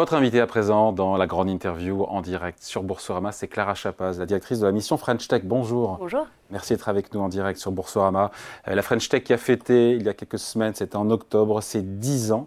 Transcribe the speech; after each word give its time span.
Votre 0.00 0.14
invité 0.14 0.40
à 0.40 0.46
présent 0.46 0.92
dans 0.92 1.18
la 1.18 1.26
grande 1.26 1.50
interview 1.50 2.04
en 2.04 2.22
direct 2.22 2.62
sur 2.62 2.82
Boursorama, 2.82 3.32
c'est 3.32 3.48
Clara 3.48 3.74
Chapaz, 3.74 4.18
la 4.18 4.24
directrice 4.24 4.58
de 4.58 4.64
la 4.64 4.72
mission 4.72 4.96
French 4.96 5.28
Tech. 5.28 5.42
Bonjour. 5.44 5.98
Bonjour. 6.00 6.26
Merci 6.48 6.72
d'être 6.72 6.88
avec 6.88 7.12
nous 7.12 7.20
en 7.20 7.28
direct 7.28 7.60
sur 7.60 7.70
Boursorama. 7.70 8.30
Euh, 8.66 8.74
la 8.74 8.80
French 8.80 9.10
Tech 9.10 9.24
qui 9.24 9.34
a 9.34 9.36
fêté 9.36 9.90
il 9.96 10.02
y 10.04 10.08
a 10.08 10.14
quelques 10.14 10.38
semaines, 10.38 10.74
c'était 10.74 10.96
en 10.96 11.10
octobre, 11.10 11.60
c'est 11.60 11.98
10 11.98 12.32
ans. 12.32 12.46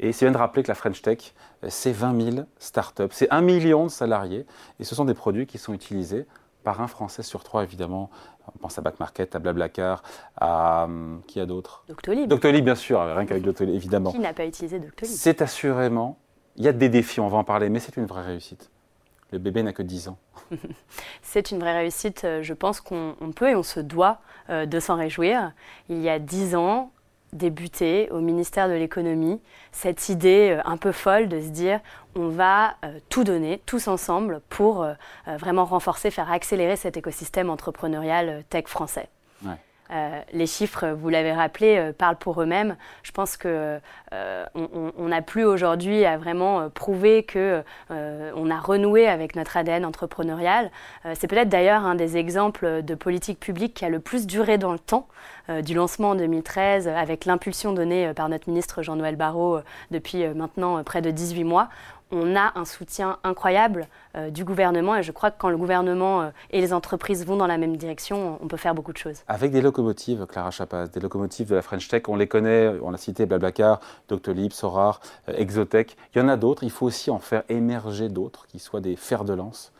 Et 0.00 0.12
c'est 0.12 0.24
bien 0.24 0.32
de 0.32 0.38
rappeler 0.38 0.62
que 0.62 0.68
la 0.68 0.74
French 0.74 1.02
Tech, 1.02 1.34
euh, 1.64 1.66
c'est 1.68 1.92
20 1.92 2.32
000 2.32 2.46
startups, 2.56 3.02
c'est 3.10 3.30
un 3.30 3.42
million 3.42 3.84
de 3.84 3.90
salariés. 3.90 4.46
Et 4.80 4.84
ce 4.84 4.94
sont 4.94 5.04
des 5.04 5.12
produits 5.12 5.44
qui 5.46 5.58
sont 5.58 5.74
utilisés 5.74 6.24
par 6.64 6.80
un 6.80 6.86
Français 6.86 7.22
sur 7.22 7.44
trois, 7.44 7.62
évidemment. 7.62 8.08
On 8.54 8.56
pense 8.56 8.78
à 8.78 8.80
Back 8.80 9.00
Market, 9.00 9.36
à 9.36 9.38
Blablacar, 9.38 10.02
à. 10.38 10.84
Hum, 10.84 11.20
qui 11.26 11.40
a 11.40 11.44
d'autres? 11.44 11.84
Doctolib. 11.88 12.26
Doctolib, 12.26 12.64
bien 12.64 12.74
sûr, 12.74 13.02
rien 13.02 13.26
qu'avec 13.26 13.42
Doctolib, 13.42 13.74
évidemment. 13.74 14.12
Qui 14.12 14.18
n'a 14.18 14.32
pas 14.32 14.46
utilisé 14.46 14.78
Doctolib? 14.78 15.14
C'est 15.14 15.42
assurément. 15.42 16.16
Il 16.56 16.64
y 16.64 16.68
a 16.68 16.72
des 16.72 16.88
défis, 16.88 17.20
on 17.20 17.28
va 17.28 17.38
en 17.38 17.44
parler, 17.44 17.68
mais 17.68 17.80
c'est 17.80 17.96
une 17.96 18.06
vraie 18.06 18.22
réussite. 18.24 18.70
Le 19.32 19.38
bébé 19.38 19.62
n'a 19.62 19.72
que 19.72 19.82
10 19.82 20.08
ans. 20.08 20.18
c'est 21.22 21.50
une 21.50 21.58
vraie 21.58 21.76
réussite. 21.76 22.24
Euh, 22.24 22.42
je 22.42 22.54
pense 22.54 22.80
qu'on 22.80 23.14
peut 23.34 23.50
et 23.50 23.56
on 23.56 23.62
se 23.62 23.80
doit 23.80 24.20
euh, 24.50 24.66
de 24.66 24.80
s'en 24.80 24.96
réjouir. 24.96 25.52
Il 25.88 26.00
y 26.00 26.08
a 26.08 26.18
10 26.18 26.54
ans, 26.54 26.92
débuté 27.32 28.08
au 28.10 28.20
ministère 28.20 28.68
de 28.68 28.74
l'économie 28.74 29.40
cette 29.72 30.08
idée 30.08 30.56
euh, 30.56 30.62
un 30.64 30.76
peu 30.76 30.92
folle 30.92 31.28
de 31.28 31.40
se 31.40 31.48
dire 31.48 31.80
on 32.14 32.28
va 32.28 32.76
tout 33.10 33.24
donner 33.24 33.60
tous 33.66 33.88
ensemble 33.88 34.40
pour 34.48 34.86
vraiment 35.26 35.66
renforcer, 35.66 36.10
faire 36.10 36.32
accélérer 36.32 36.76
cet 36.76 36.96
écosystème 36.96 37.50
entrepreneurial 37.50 38.42
tech 38.48 38.68
français. 38.68 39.10
Euh, 39.90 40.20
les 40.32 40.46
chiffres, 40.46 40.88
vous 40.88 41.08
l'avez 41.08 41.32
rappelé, 41.32 41.76
euh, 41.76 41.92
parlent 41.92 42.16
pour 42.16 42.42
eux-mêmes. 42.42 42.76
Je 43.02 43.12
pense 43.12 43.36
que 43.36 43.78
euh, 44.12 44.44
on 44.54 45.08
n'a 45.08 45.22
plus 45.22 45.44
aujourd'hui 45.44 46.04
à 46.04 46.16
vraiment 46.16 46.70
prouver 46.70 47.22
que 47.22 47.62
on 47.90 48.50
a 48.50 48.58
renoué 48.58 49.06
avec 49.06 49.36
notre 49.36 49.56
ADN 49.56 49.84
entrepreneurial. 49.84 50.70
C'est 51.14 51.26
peut-être 51.26 51.48
d'ailleurs 51.48 51.84
un 51.84 51.94
des 51.94 52.16
exemples 52.16 52.82
de 52.82 52.94
politique 52.94 53.40
publique 53.40 53.74
qui 53.74 53.84
a 53.84 53.88
le 53.88 54.00
plus 54.00 54.26
duré 54.26 54.58
dans 54.58 54.72
le 54.72 54.78
temps, 54.78 55.08
du 55.62 55.74
lancement 55.74 56.10
en 56.10 56.14
2013 56.14 56.88
avec 56.88 57.24
l'impulsion 57.24 57.72
donnée 57.72 58.12
par 58.14 58.28
notre 58.28 58.48
ministre 58.48 58.82
Jean-Noël 58.82 59.16
Barrot 59.16 59.60
depuis 59.90 60.26
maintenant 60.28 60.82
près 60.84 61.02
de 61.02 61.10
18 61.10 61.44
mois 61.44 61.68
on 62.10 62.36
a 62.36 62.52
un 62.58 62.64
soutien 62.64 63.18
incroyable 63.24 63.88
euh, 64.14 64.30
du 64.30 64.44
gouvernement 64.44 64.96
et 64.96 65.02
je 65.02 65.12
crois 65.12 65.30
que 65.30 65.36
quand 65.38 65.48
le 65.48 65.56
gouvernement 65.56 66.22
euh, 66.22 66.30
et 66.50 66.60
les 66.60 66.72
entreprises 66.72 67.26
vont 67.26 67.36
dans 67.36 67.46
la 67.46 67.58
même 67.58 67.76
direction, 67.76 68.38
on 68.40 68.48
peut 68.48 68.56
faire 68.56 68.74
beaucoup 68.74 68.92
de 68.92 68.98
choses. 68.98 69.22
Avec 69.28 69.50
des 69.50 69.60
locomotives, 69.60 70.26
Clara 70.26 70.50
Chapaz, 70.50 70.88
des 70.88 71.00
locomotives 71.00 71.48
de 71.48 71.54
la 71.54 71.62
French 71.62 71.88
Tech, 71.88 72.02
on 72.08 72.16
les 72.16 72.28
connaît, 72.28 72.72
on 72.82 72.94
a 72.94 72.96
cité 72.96 73.26
Blablacar, 73.26 73.80
Doctolib, 74.08 74.52
Sorar, 74.52 75.00
euh, 75.28 75.34
Exotech. 75.36 75.96
Il 76.14 76.18
y 76.18 76.20
en 76.20 76.28
a 76.28 76.36
d'autres, 76.36 76.62
il 76.62 76.70
faut 76.70 76.86
aussi 76.86 77.10
en 77.10 77.18
faire 77.18 77.42
émerger 77.48 78.08
d'autres 78.08 78.46
qui 78.46 78.58
soient 78.58 78.80
des 78.80 78.96
fers 78.96 79.24
de 79.24 79.34
lance. 79.34 79.72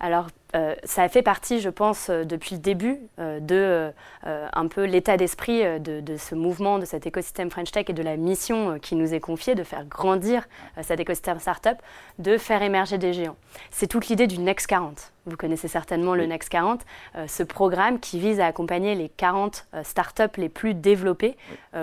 Alors, 0.00 0.26
euh, 0.54 0.74
ça 0.84 1.02
a 1.02 1.08
fait 1.08 1.22
partie, 1.22 1.60
je 1.60 1.68
pense, 1.68 2.10
euh, 2.10 2.24
depuis 2.24 2.54
le 2.54 2.60
début 2.60 3.00
euh, 3.18 3.40
de 3.40 3.92
un 4.26 4.68
peu 4.68 4.84
l'état 4.84 5.16
d'esprit 5.16 5.62
de, 5.80 6.16
ce 6.16 6.34
mouvement, 6.34 6.78
de 6.78 6.86
cet 6.86 7.06
écosystème 7.06 7.50
French 7.50 7.70
Tech 7.70 7.84
et 7.88 7.92
de 7.92 8.02
la 8.02 8.16
mission 8.16 8.78
qui 8.78 8.94
nous 8.94 9.12
est 9.12 9.20
confiée 9.20 9.54
de 9.54 9.62
faire 9.62 9.84
grandir 9.84 10.48
cet 10.80 10.98
écosystème 10.98 11.38
startup, 11.38 11.76
de 12.18 12.38
faire 12.38 12.62
émerger 12.62 12.96
des 12.96 13.12
géants. 13.12 13.36
C'est 13.70 13.86
toute 13.86 14.08
l'idée 14.08 14.26
du 14.26 14.38
Next 14.38 14.66
40. 14.66 15.12
Vous 15.26 15.36
connaissez 15.36 15.68
certainement 15.68 16.14
le 16.14 16.26
Next 16.26 16.48
40, 16.48 16.82
ce 17.26 17.42
programme 17.42 17.98
qui 17.98 18.18
vise 18.18 18.40
à 18.40 18.46
accompagner 18.46 18.94
les 18.94 19.08
40 19.10 19.66
startups 19.82 20.36
les 20.36 20.48
plus 20.48 20.74
développées 20.74 21.36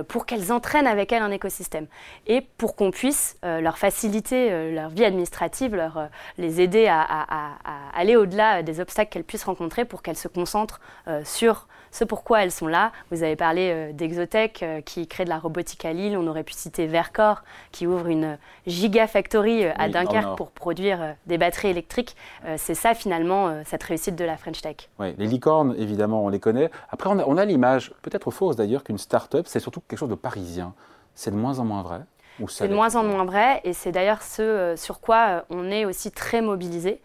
pour 0.08 0.25
qu'elles 0.25 0.52
entraînent 0.52 0.88
avec 0.88 1.11
elles 1.11 1.23
un 1.23 1.31
écosystème 1.31 1.88
et 2.28 2.41
pour 2.41 2.75
qu'on 2.75 2.91
puisse 2.91 3.38
leur 3.44 3.78
faciliter 3.78 4.72
leur 4.72 4.89
vie 4.89 5.06
administrative, 5.06 5.75
leur, 5.75 6.09
les 6.38 6.62
aider 6.62 6.88
à, 6.88 7.01
à 7.01 7.56
aller 7.95 8.16
au-delà 8.16 8.60
des 8.61 8.79
obstacles 8.79 9.11
qu'elles 9.11 9.23
puissent 9.23 9.44
rencontrer 9.44 9.85
pour 9.85 10.01
qu'elles 10.01 10.17
se 10.17 10.27
concentrent 10.27 10.79
euh, 11.07 11.22
sur 11.25 11.67
ce 11.91 12.05
pourquoi 12.05 12.44
elles 12.44 12.51
sont 12.51 12.67
là. 12.67 12.91
Vous 13.11 13.23
avez 13.23 13.35
parlé 13.35 13.72
euh, 13.72 13.91
d'Exotech 13.91 14.63
euh, 14.63 14.81
qui 14.81 15.07
crée 15.07 15.25
de 15.25 15.29
la 15.29 15.39
robotique 15.39 15.83
à 15.83 15.94
Lille. 15.94 16.17
On 16.17 16.27
aurait 16.27 16.44
pu 16.44 16.53
citer 16.53 16.88
Vercor 16.88 17.44
qui 17.71 17.85
ouvre 17.85 18.07
une 18.07 18.38
gigafactory 18.66 19.66
à 19.66 19.89
Dunkerque 19.89 20.38
pour 20.38 20.51
produire 20.51 21.16
des 21.25 21.38
batteries 21.38 21.69
électriques. 21.69 22.16
c'est 22.57 22.75
ça 22.75 22.94
finalement 22.94 23.63
cette 23.66 23.83
réussite 23.83 24.16
de 24.16 24.23
la 24.23 24.38
French 24.38 24.61
Tech. 24.61 24.89
Oui, 25.00 25.13
les 25.17 25.27
licornes, 25.27 25.75
évidemment, 25.77 26.23
on 26.23 26.29
les 26.29 26.39
connaît. 26.39 26.69
Après, 26.89 27.09
on 27.09 27.38
a, 27.38 27.41
a 27.41 27.45
l'image, 27.45 27.94
peut-être 28.01 28.31
fausse 28.31 28.55
d'ailleurs, 28.55 28.83
qu'une 28.83 28.97
start-up, 28.97 29.45
c'est 29.47 29.59
surtout 29.59 29.81
quelque 29.81 30.00
chose 30.00 30.09
de 30.09 30.16
parisien. 30.16 30.73
C'est 31.16 31.31
de 31.31 31.35
moins 31.35 31.59
en 31.59 31.66
moins 31.66 31.81
vrai. 31.81 32.01
C'est 32.47 32.67
de 32.67 32.73
moins 32.73 32.95
en 32.95 33.03
moins 33.03 33.25
vrai 33.25 33.61
et 33.63 33.73
c'est 33.73 33.91
d'ailleurs 33.91 34.21
ce 34.21 34.73
sur 34.77 35.00
quoi 35.00 35.45
on 35.50 35.69
est 35.69 35.85
aussi 35.85 36.11
très 36.11 36.41
mobilisé 36.41 37.01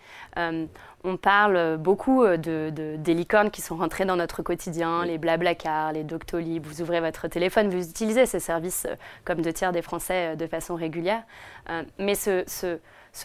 on 1.07 1.17
parle 1.17 1.77
beaucoup 1.79 2.25
euh, 2.25 2.37
de, 2.37 2.97
des 2.99 3.15
licornes 3.15 3.51
qui 3.51 3.63
sont 3.63 3.77
rentrées 3.77 4.05
dans 4.05 4.17
notre 4.17 4.43
quotidien, 4.43 5.05
les 5.05 5.19
Blablacar, 5.19 5.93
les 5.93 6.03
Doctolib. 6.03 6.67
Vous 6.67 6.83
ouvrez 6.83 7.01
votre 7.01 7.29
téléphone, 7.29 7.71
vous 7.71 7.89
utilisez 7.89 8.27
ces 8.27 8.41
services 8.41 8.87
euh, 8.91 8.97
comme 9.25 9.41
deux 9.41 9.53
tiers 9.53 9.73
des 9.73 9.83
Français 9.83 10.33
euh, 10.33 10.37
de 10.37 10.47
façon 10.47 10.75
régulière. 10.75 11.23
mais 11.99 12.15
ce, 12.15 12.43
ce 12.47 12.79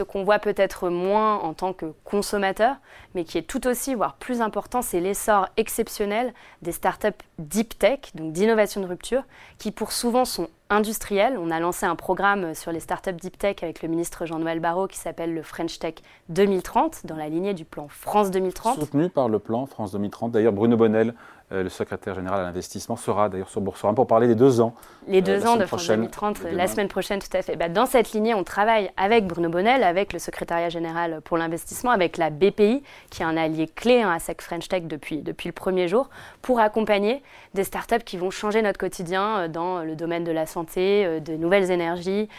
qu'on 0.03 0.23
voit 0.23 0.39
peut-être 0.39 0.89
moins 0.89 1.37
en 1.39 1.53
tant 1.53 1.73
que 1.73 1.93
consommateur, 2.05 2.77
mais 3.13 3.25
qui 3.25 3.37
est 3.37 3.41
tout 3.41 3.67
aussi, 3.67 3.93
voire 3.93 4.15
plus 4.15 4.41
important, 4.41 4.81
c'est 4.81 5.01
l'essor 5.01 5.49
exceptionnel 5.57 6.33
des 6.61 6.71
startups 6.71 7.07
deep 7.39 7.77
tech, 7.77 7.99
donc 8.15 8.31
d'innovation 8.31 8.81
de 8.81 8.87
rupture, 8.87 9.23
qui 9.57 9.71
pour 9.71 9.91
souvent 9.91 10.23
sont 10.23 10.47
industriels. 10.69 11.37
On 11.37 11.51
a 11.51 11.59
lancé 11.59 11.85
un 11.85 11.95
programme 11.95 12.55
sur 12.55 12.71
les 12.71 12.79
startups 12.79 13.11
deep 13.11 13.37
tech 13.37 13.57
avec 13.61 13.81
le 13.81 13.89
ministre 13.89 14.25
Jean-Noël 14.25 14.59
Barrot 14.59 14.87
qui 14.87 14.97
s'appelle 14.97 15.33
le 15.33 15.43
French 15.43 15.77
Tech 15.79 15.95
2030, 16.29 17.05
dans 17.05 17.17
la 17.17 17.27
lignée 17.27 17.53
du 17.53 17.65
plan 17.65 17.87
France 17.89 18.31
2030. 18.31 18.79
Soutenu 18.79 19.09
par 19.09 19.27
le 19.27 19.39
plan 19.39 19.65
France 19.65 19.91
2030. 19.91 20.31
D'ailleurs, 20.31 20.53
Bruno 20.53 20.77
Bonnel, 20.77 21.13
le 21.51 21.69
secrétaire 21.69 22.15
général 22.15 22.39
à 22.39 22.43
l'investissement, 22.43 22.95
sera 22.95 23.29
d'ailleurs 23.29 23.49
sur 23.49 23.61
Boursorama 23.61 23.95
pour 23.95 24.07
parler 24.07 24.27
des 24.27 24.35
deux 24.35 24.61
ans. 24.61 24.73
Les 25.07 25.19
euh, 25.19 25.21
deux 25.21 25.45
ans 25.45 25.57
de 25.57 25.65
France 25.65 25.87
2030, 25.87 26.43
la 26.51 26.67
semaine 26.67 26.87
prochaine, 26.87 27.19
tout 27.19 27.35
à 27.35 27.41
fait. 27.41 27.55
Bah, 27.55 27.69
dans 27.69 27.85
cette 27.85 28.13
lignée, 28.13 28.33
on 28.33 28.43
travaille 28.43 28.89
avec 28.97 29.27
Bruno 29.27 29.49
Bonnel, 29.49 29.83
avec 29.83 30.13
le 30.13 30.19
secrétariat 30.19 30.69
général 30.69 31.21
pour 31.21 31.37
l'investissement, 31.37 31.91
avec 31.91 32.17
la 32.17 32.29
BPI, 32.29 32.83
qui 33.09 33.21
est 33.21 33.25
un 33.25 33.37
allié 33.37 33.67
clé 33.67 34.01
hein, 34.01 34.11
à 34.11 34.19
SEC 34.19 34.41
French 34.41 34.67
Tech 34.67 34.83
depuis, 34.83 35.21
depuis 35.21 35.49
le 35.49 35.53
premier 35.53 35.87
jour, 35.87 36.09
pour 36.41 36.59
accompagner 36.59 37.21
des 37.53 37.63
startups 37.63 38.03
qui 38.05 38.17
vont 38.17 38.31
changer 38.31 38.61
notre 38.61 38.79
quotidien 38.79 39.39
euh, 39.39 39.47
dans 39.47 39.83
le 39.83 39.95
domaine 39.95 40.23
de 40.23 40.31
la 40.31 40.45
santé, 40.45 41.19
de 41.19 41.35
nouvelles 41.35 41.71
énergies, 41.71 42.29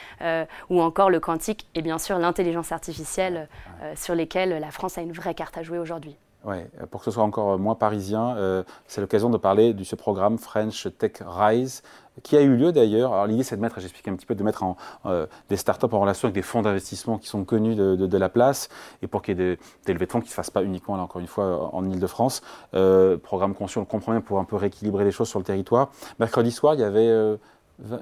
ou 0.71 0.81
encore 0.81 1.11
le 1.11 1.21
quantique 1.21 1.67
et 1.75 1.83
bien 1.83 1.99
sûr 1.99 2.19
l'intelligence 2.19 2.73
artificielle, 2.73 3.49
sur 3.95 4.15
lesquelles 4.15 4.59
la 4.61 4.71
France 4.71 4.99
a 4.99 5.03
une 5.03 5.13
vraie 5.13 5.35
carte 5.35 5.59
à 5.59 5.63
jouer 5.63 5.79
aujourd'hui. 5.79 6.17
Oui, 6.45 6.57
pour 6.91 7.01
que 7.01 7.05
ce 7.05 7.11
soit 7.13 7.23
encore 7.23 7.57
moins 7.57 7.77
parisien, 7.77 8.37
euh, 8.37 8.65
c'est 8.89 9.01
l'occasion 9.01 9.31
de 9.31 9.39
parler 9.39 9.75
de 9.75 9.85
ce 9.85 9.95
programme 9.95 10.39
French 10.39 10.89
Tech 10.99 11.13
Rise, 11.25 11.83
qui 12.25 12.37
a 12.37 12.41
eu 12.41 12.57
lieu 12.57 12.73
d'ailleurs. 12.73 13.13
Alors 13.13 13.27
l'idée 13.29 13.45
c'est 13.45 13.57
de 13.57 13.61
mettre, 13.61 13.79
j'explique 13.79 14.09
un 14.09 14.17
petit 14.17 14.27
peu, 14.27 14.35
de 14.35 14.43
mettre 14.43 14.65
euh, 15.07 15.27
des 15.49 15.57
startups 15.57 15.87
en 15.93 16.01
relation 16.01 16.27
avec 16.27 16.35
des 16.35 16.43
fonds 16.43 16.63
d'investissement 16.63 17.19
qui 17.19 17.29
sont 17.29 17.45
connus 17.45 17.77
de, 17.77 18.19
la 18.19 18.29
place, 18.29 18.71
et 19.03 19.07
pour 19.07 19.23
qu'il 19.23 19.39
y 19.39 19.43
ait 19.43 19.57
des, 19.87 19.93
levées 19.93 20.07
de 20.07 20.11
fonds 20.11 20.21
qui 20.21 20.27
ne 20.27 20.31
se 20.31 20.35
fassent 20.35 20.51
pas 20.51 20.65
uniquement, 20.65 20.97
là 20.97 21.05
encore 21.05 21.21
une 21.21 21.29
fois, 21.29 21.73
en 21.73 21.89
Ile-de-France. 21.89 22.43
Euh, 22.75 23.19
programme 23.19 23.55
conçu, 23.55 23.79
on 23.79 23.83
le 23.83 23.87
comprend 23.87 24.11
bien, 24.11 24.21
pour 24.21 24.41
un 24.41 24.45
peu 24.45 24.57
rééquilibrer 24.57 25.05
les 25.05 25.13
choses 25.13 25.29
sur 25.29 25.39
le 25.39 25.45
territoire. 25.45 25.93
Mercredi 26.19 26.51
soir, 26.51 26.75
il 26.75 26.81
y 26.81 26.85
avait 26.85 27.39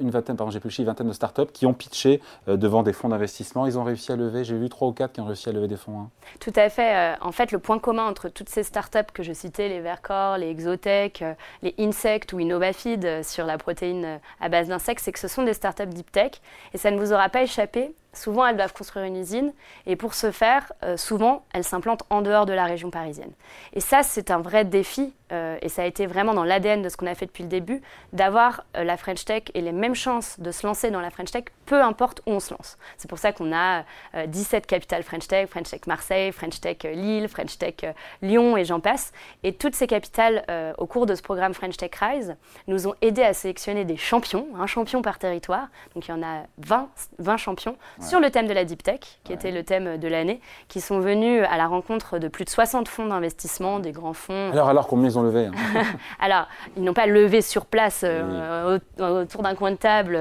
une 0.00 0.10
vingtaine, 0.10 0.36
pardon, 0.36 0.50
j'ai 0.50 0.60
plus 0.60 0.80
vingtaine 0.80 1.08
de 1.08 1.12
startups 1.12 1.50
qui 1.52 1.66
ont 1.66 1.74
pitché 1.74 2.20
euh, 2.48 2.56
devant 2.56 2.82
des 2.82 2.92
fonds 2.92 3.08
d'investissement. 3.08 3.66
Ils 3.66 3.78
ont 3.78 3.84
réussi 3.84 4.12
à 4.12 4.16
lever, 4.16 4.44
j'ai 4.44 4.56
vu 4.56 4.68
trois 4.68 4.88
ou 4.88 4.92
quatre 4.92 5.12
qui 5.12 5.20
ont 5.20 5.26
réussi 5.26 5.48
à 5.48 5.52
lever 5.52 5.68
des 5.68 5.76
fonds. 5.76 6.00
Hein. 6.00 6.10
Tout 6.38 6.52
à 6.56 6.68
fait. 6.68 6.94
Euh, 6.96 7.14
en 7.20 7.32
fait, 7.32 7.52
le 7.52 7.58
point 7.58 7.78
commun 7.78 8.06
entre 8.06 8.28
toutes 8.28 8.48
ces 8.48 8.62
startups 8.62 9.12
que 9.12 9.22
je 9.22 9.32
citais, 9.32 9.68
les 9.68 9.80
Vercor, 9.80 10.38
les 10.38 10.48
Exotech, 10.48 11.22
euh, 11.22 11.34
les 11.62 11.74
Insect 11.78 12.32
ou 12.32 12.40
Innovafeed 12.40 13.22
sur 13.24 13.46
la 13.46 13.58
protéine 13.58 14.20
à 14.40 14.48
base 14.48 14.68
d'insectes, 14.68 15.00
c'est 15.02 15.12
que 15.12 15.18
ce 15.18 15.28
sont 15.28 15.42
des 15.42 15.54
startups 15.54 15.86
deep 15.86 16.10
tech. 16.12 16.32
Et 16.74 16.78
ça 16.78 16.90
ne 16.90 16.98
vous 16.98 17.12
aura 17.12 17.28
pas 17.28 17.42
échappé, 17.42 17.94
Souvent, 18.12 18.44
elles 18.44 18.56
doivent 18.56 18.72
construire 18.72 19.04
une 19.04 19.14
usine 19.14 19.52
et 19.86 19.94
pour 19.94 20.14
ce 20.14 20.32
faire, 20.32 20.72
souvent, 20.96 21.44
elles 21.52 21.62
s'implantent 21.62 22.02
en 22.10 22.22
dehors 22.22 22.44
de 22.44 22.52
la 22.52 22.64
région 22.64 22.90
parisienne. 22.90 23.30
Et 23.72 23.78
ça, 23.78 24.02
c'est 24.02 24.32
un 24.32 24.40
vrai 24.40 24.64
défi 24.64 25.12
euh, 25.32 25.58
et 25.62 25.68
ça 25.68 25.82
a 25.82 25.84
été 25.84 26.06
vraiment 26.06 26.34
dans 26.34 26.44
l'ADN 26.44 26.82
de 26.82 26.88
ce 26.88 26.96
qu'on 26.96 27.06
a 27.06 27.14
fait 27.14 27.26
depuis 27.26 27.42
le 27.42 27.48
début, 27.48 27.82
d'avoir 28.12 28.64
euh, 28.76 28.84
la 28.84 28.96
French 28.96 29.24
Tech 29.24 29.44
et 29.54 29.60
les 29.60 29.72
mêmes 29.72 29.94
chances 29.94 30.38
de 30.40 30.50
se 30.50 30.66
lancer 30.66 30.90
dans 30.90 31.00
la 31.00 31.10
French 31.10 31.30
Tech, 31.30 31.44
peu 31.66 31.80
importe 31.82 32.20
où 32.26 32.32
on 32.32 32.40
se 32.40 32.52
lance. 32.52 32.78
C'est 32.96 33.08
pour 33.08 33.18
ça 33.18 33.32
qu'on 33.32 33.52
a 33.54 33.84
17 34.26 34.66
capitales 34.66 35.02
French 35.02 35.26
Tech, 35.28 35.48
French 35.48 35.70
Tech 35.70 35.82
Marseille, 35.86 36.32
French 36.32 36.60
Tech 36.60 36.78
Lille, 36.82 37.28
French 37.28 37.58
Tech 37.58 37.74
Lyon 38.22 38.56
et 38.56 38.64
j'en 38.64 38.80
passe. 38.80 39.12
Et 39.44 39.52
toutes 39.52 39.74
ces 39.74 39.86
capitales, 39.86 40.44
au 40.78 40.86
cours 40.86 41.06
de 41.06 41.14
ce 41.14 41.22
programme 41.22 41.54
French 41.54 41.76
Tech 41.76 41.92
Rise, 41.94 42.34
nous 42.66 42.88
ont 42.88 42.94
aidé 43.02 43.22
à 43.22 43.32
sélectionner 43.32 43.84
des 43.84 43.96
champions, 43.96 44.48
un 44.58 44.66
champion 44.66 45.00
par 45.00 45.18
territoire. 45.18 45.68
Donc 45.94 46.08
il 46.08 46.10
y 46.10 46.14
en 46.14 46.22
a 46.22 46.42
20, 46.58 46.88
20 47.18 47.36
champions 47.36 47.76
sur 48.00 48.20
le 48.20 48.30
thème 48.30 48.46
de 48.46 48.52
la 48.52 48.64
deep 48.64 48.82
tech, 48.82 49.00
qui 49.24 49.32
était 49.32 49.52
le 49.52 49.62
thème 49.62 49.98
de 49.98 50.08
l'année, 50.08 50.40
qui 50.68 50.80
sont 50.80 50.98
venus 50.98 51.44
à 51.48 51.56
la 51.56 51.66
rencontre 51.66 52.18
de 52.18 52.28
plus 52.28 52.44
de 52.44 52.50
60 52.50 52.88
fonds 52.88 53.06
d'investissement, 53.06 53.78
des 53.78 53.92
grands 53.92 54.14
fonds. 54.14 54.50
Alors, 54.52 54.68
alors 54.68 54.86
combien 54.86 55.08
ils 55.08 55.18
ont 55.18 55.19
ont 55.20 55.22
levé 55.22 55.46
hein. 55.46 55.52
Alors, 56.20 56.48
ils 56.76 56.82
n'ont 56.82 56.94
pas 56.94 57.06
levé 57.06 57.40
sur 57.42 57.66
place 57.66 58.04
autour 58.04 59.42
d'un 59.42 59.54
coin 59.54 59.70
de 59.70 59.76
table 59.76 60.18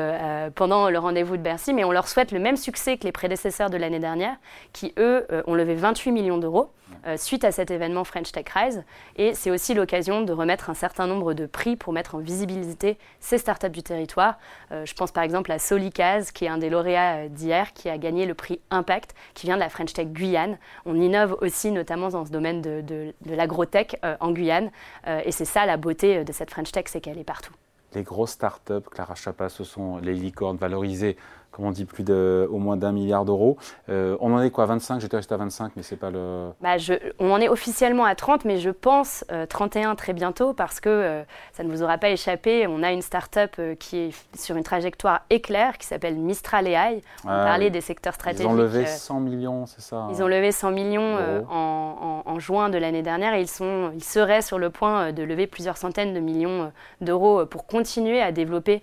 pendant 0.56 0.90
le 0.90 1.00
rendez-vous 1.00 1.38
de 1.38 1.42
Bercy, 1.42 1.74
mais 1.74 1.84
on 1.84 1.92
leur 1.92 2.08
souhaite 2.08 2.32
le 2.32 2.40
même 2.40 2.58
succès 2.58 2.98
que 2.98 3.04
les 3.04 3.12
prédécesseurs 3.12 3.70
de 3.70 3.78
l'année 3.78 4.00
dernière, 4.00 4.36
qui 4.74 4.94
eux 4.98 5.26
ont 5.48 5.56
levé 5.56 5.76
28 5.76 6.12
millions 6.12 6.38
d'euros. 6.38 6.72
Euh, 7.08 7.16
suite 7.16 7.46
à 7.46 7.52
cet 7.52 7.72
événement 7.72 8.04
French 8.04 8.32
Tech 8.32 8.46
Rise. 8.54 8.84
Et 9.16 9.34
c'est 9.34 9.52
aussi 9.52 9.74
l'occasion 9.74 10.22
de 10.22 10.34
remettre 10.34 10.70
un 10.70 10.74
certain 10.74 11.08
nombre 11.08 11.34
de 11.34 11.46
prix 11.46 11.78
pour 11.78 11.94
mettre 11.94 12.16
en 12.16 12.18
visibilité 12.18 12.98
ces 13.22 13.38
startups 13.38 13.70
du 13.70 13.84
territoire. 13.84 14.38
Euh, 14.72 14.86
je 14.86 14.94
pense 14.96 15.12
par 15.12 15.24
exemple 15.24 15.50
à 15.52 15.60
Solicaz, 15.60 16.32
qui 16.32 16.46
est 16.46 16.50
un 16.50 16.58
des 16.58 16.70
lauréats 16.70 17.26
euh, 17.26 17.30
d'hier, 17.30 17.72
qui 17.74 17.88
a 17.90 17.98
gagné 17.98 18.26
le 18.26 18.34
prix 18.34 18.60
Impact, 18.70 19.16
qui 19.34 19.46
vient 19.46 19.56
de 19.56 19.62
la 19.62 19.70
French 19.70 19.94
Tech 19.94 20.08
Guyane. 20.08 20.58
On 20.86 21.00
innove 21.00 21.38
aussi 21.40 21.72
notamment 21.72 22.10
dans 22.10 22.26
ce 22.26 22.32
domaine 22.32 22.62
de, 22.62 22.82
de, 22.82 23.14
de 23.26 23.36
l'agrotech 23.36 23.98
en 24.20 24.32
Guyane. 24.32 24.70
Et 25.06 25.32
c'est 25.32 25.46
ça 25.46 25.66
la 25.66 25.78
beauté 25.78 26.24
de 26.24 26.32
cette 26.32 26.52
French 26.52 26.72
Tech, 26.72 26.86
c'est 26.88 27.02
qu'elle 27.02 27.18
est 27.18 27.24
partout. 27.24 27.54
Les 27.96 28.04
grosses 28.04 28.32
startups, 28.32 28.88
Clara 28.92 29.16
Chapa, 29.16 29.50
ce 29.50 29.64
sont 29.64 29.98
les 29.98 30.14
licornes 30.14 30.58
valorisées 30.58 31.18
on 31.62 31.72
dit, 31.72 31.86
plus 31.86 32.04
de, 32.04 32.48
au 32.52 32.58
moins 32.58 32.78
d'un 32.78 32.92
milliard 32.92 33.26
d'euros. 33.26 33.58
Euh, 33.90 34.18
on 34.20 34.34
en 34.34 34.42
est 34.42 34.52
quoi, 34.52 34.66
25 34.66 35.02
J'étais 35.02 35.18
resté 35.18 35.34
à 35.34 35.38
25, 35.38 35.74
mais 35.76 35.84
c'est 35.84 35.96
pas 35.96 36.10
le... 36.10 36.52
Bah 36.62 36.78
je, 36.78 36.94
on 37.20 37.32
en 37.32 37.40
est 37.40 37.50
officiellement 37.50 38.06
à 38.06 38.16
30, 38.16 38.46
mais 38.46 38.58
je 38.58 38.70
pense 38.70 39.26
31 39.50 39.92
euh, 39.92 39.96
très 39.96 40.14
bientôt 40.14 40.54
parce 40.54 40.80
que 40.80 40.90
euh, 40.90 41.24
ça 41.54 41.64
ne 41.64 41.70
vous 41.70 41.84
aura 41.84 41.98
pas 41.98 42.10
échappé. 42.10 42.68
On 42.68 42.84
a 42.84 42.92
une 42.92 43.02
start-up 43.02 43.60
qui 43.80 43.98
est 43.98 44.38
sur 44.38 44.56
une 44.56 44.64
trajectoire 44.64 45.22
éclair 45.30 45.78
qui 45.78 45.88
s'appelle 45.88 46.16
Mistral 46.16 46.68
AI. 46.68 47.02
On 47.26 47.30
ah 47.30 47.46
parlait 47.46 47.70
des 47.70 47.82
secteurs 47.82 48.14
stratégiques. 48.14 48.48
Ils 48.48 48.52
ont 48.52 48.56
levé 48.56 48.86
100 48.86 49.20
millions, 49.20 49.66
c'est 49.66 49.82
ça 49.82 50.08
Ils 50.12 50.24
ont 50.24 50.28
levé 50.28 50.52
100 50.52 50.72
millions 50.72 51.18
en, 51.50 52.24
en, 52.26 52.40
juin 52.40 52.70
de 52.70 52.78
l'année 52.78 53.02
dernière 53.02 53.34
et 53.34 53.42
ils, 53.42 53.50
sont, 53.50 53.92
ils 53.94 54.04
seraient 54.04 54.42
sur 54.42 54.60
le 54.60 54.70
point 54.70 55.12
de 55.12 55.24
lever 55.24 55.48
plusieurs 55.48 55.78
centaines 55.78 56.14
de 56.14 56.20
millions 56.20 56.72
d'euros 57.02 57.46
pour 57.46 57.66
continuer 57.66 58.22
à 58.22 58.32
développer 58.32 58.82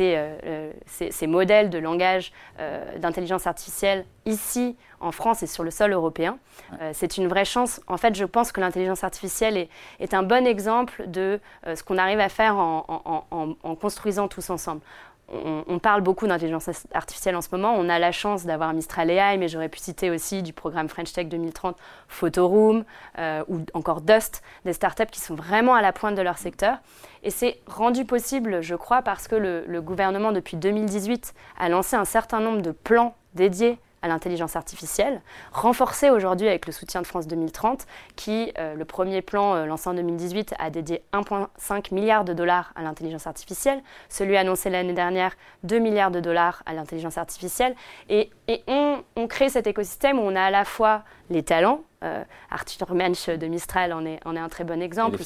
euh, 0.00 0.38
euh, 0.44 0.72
ces, 0.86 1.26
modèles 1.26 1.70
de 1.70 1.78
langage 1.78 2.32
euh, 2.60 2.98
d'intelligence 2.98 3.46
artificielle 3.46 4.04
ici 4.24 4.76
en 5.00 5.12
France 5.12 5.42
et 5.42 5.46
sur 5.46 5.62
le 5.62 5.70
sol 5.70 5.92
européen. 5.92 6.38
c'est 6.92 7.18
une 7.18 7.28
vraie 7.28 7.44
chance. 7.44 7.80
En 7.86 7.96
fait, 7.96 8.14
je 8.14 8.24
pense 8.24 8.50
que 8.50 8.60
l'intelligence 8.60 9.04
artificielle 9.04 9.68
est, 10.00 10.14
un 10.14 10.22
bon 10.22 10.46
exemple 10.46 11.06
de 11.06 11.38
ce 11.64 11.82
qu'on 11.82 11.98
arrive 11.98 12.20
à 12.20 12.28
faire 12.28 12.56
en 12.56 13.76
construisant 13.78 14.26
tous 14.26 14.50
ensemble 14.50 14.80
on, 15.28 15.78
parle 15.80 16.02
beaucoup 16.02 16.26
d'intelligence 16.26 16.70
artificielle 16.94 17.34
en 17.36 17.40
ce 17.40 17.48
moment. 17.50 17.74
On 17.76 17.88
a 17.88 17.98
la 17.98 18.12
chance 18.12 18.44
d'avoir 18.44 18.72
Mistral 18.72 19.10
AI, 19.10 19.38
mais 19.38 19.48
j'aurais 19.48 19.68
pu 19.68 19.78
citer 19.78 20.10
aussi 20.10 20.42
du 20.42 20.52
programme 20.52 20.88
French 20.88 21.12
Tech 21.12 21.26
2030, 21.28 21.76
Photoroom 22.08 22.84
euh, 23.18 23.42
ou 23.48 23.60
encore 23.74 24.00
Dust, 24.00 24.42
des 24.64 24.72
startups 24.72 25.06
qui 25.10 25.20
sont 25.20 25.34
vraiment 25.34 25.74
à 25.74 25.82
la 25.82 25.92
pointe 25.92 26.14
de 26.14 26.22
leur 26.22 26.38
secteur. 26.38 26.78
Et 27.24 27.30
c'est 27.30 27.58
rendu 27.66 28.04
possible, 28.04 28.62
je 28.62 28.76
crois, 28.76 29.02
parce 29.02 29.26
que 29.26 29.34
le 29.34 29.80
gouvernement, 29.82 30.30
depuis 30.30 30.56
2018, 30.56 31.34
a 31.58 31.68
lancé 31.68 31.96
un 31.96 32.04
certain 32.04 32.40
nombre 32.40 32.62
de 32.62 32.70
plans 32.70 33.16
dédiés 33.34 33.78
à 34.02 34.08
l'intelligence 34.08 34.56
artificielle, 34.56 35.20
renforcée 35.52 36.10
aujourd'hui 36.10 36.48
avec 36.48 36.66
le 36.66 36.72
soutien 36.72 37.02
de 37.02 37.06
France 37.06 37.26
2030, 37.26 37.86
qui, 38.14 38.52
euh, 38.58 38.74
le 38.74 38.84
premier 38.84 39.22
plan 39.22 39.54
euh, 39.54 39.66
lancé 39.66 39.88
en 39.88 39.94
2018, 39.94 40.54
a 40.58 40.70
dédié 40.70 41.02
1,5 41.12 41.94
milliard 41.94 42.24
de 42.24 42.32
dollars 42.32 42.72
à 42.76 42.82
l'intelligence 42.82 43.26
artificielle, 43.26 43.82
celui 44.08 44.36
annoncé 44.36 44.70
l'année 44.70 44.92
dernière, 44.92 45.32
2 45.64 45.78
milliards 45.78 46.10
de 46.10 46.20
dollars 46.20 46.62
à 46.66 46.74
l'intelligence 46.74 47.18
artificielle, 47.18 47.74
et, 48.08 48.30
on, 48.68 49.02
on 49.16 49.26
crée 49.26 49.48
cet 49.48 49.66
écosystème 49.66 50.18
où 50.18 50.22
on 50.22 50.36
a 50.36 50.42
à 50.42 50.50
la 50.50 50.64
fois 50.64 51.02
les 51.30 51.42
talents, 51.42 51.82
euh, 52.02 52.24
Arthur 52.50 52.94
Mensch 52.94 53.28
de 53.28 53.46
Mistral 53.46 53.92
en 53.92 54.04
est, 54.04 54.20
un 54.24 54.48
très 54.48 54.64
bon 54.64 54.82
exemple, 54.82 55.18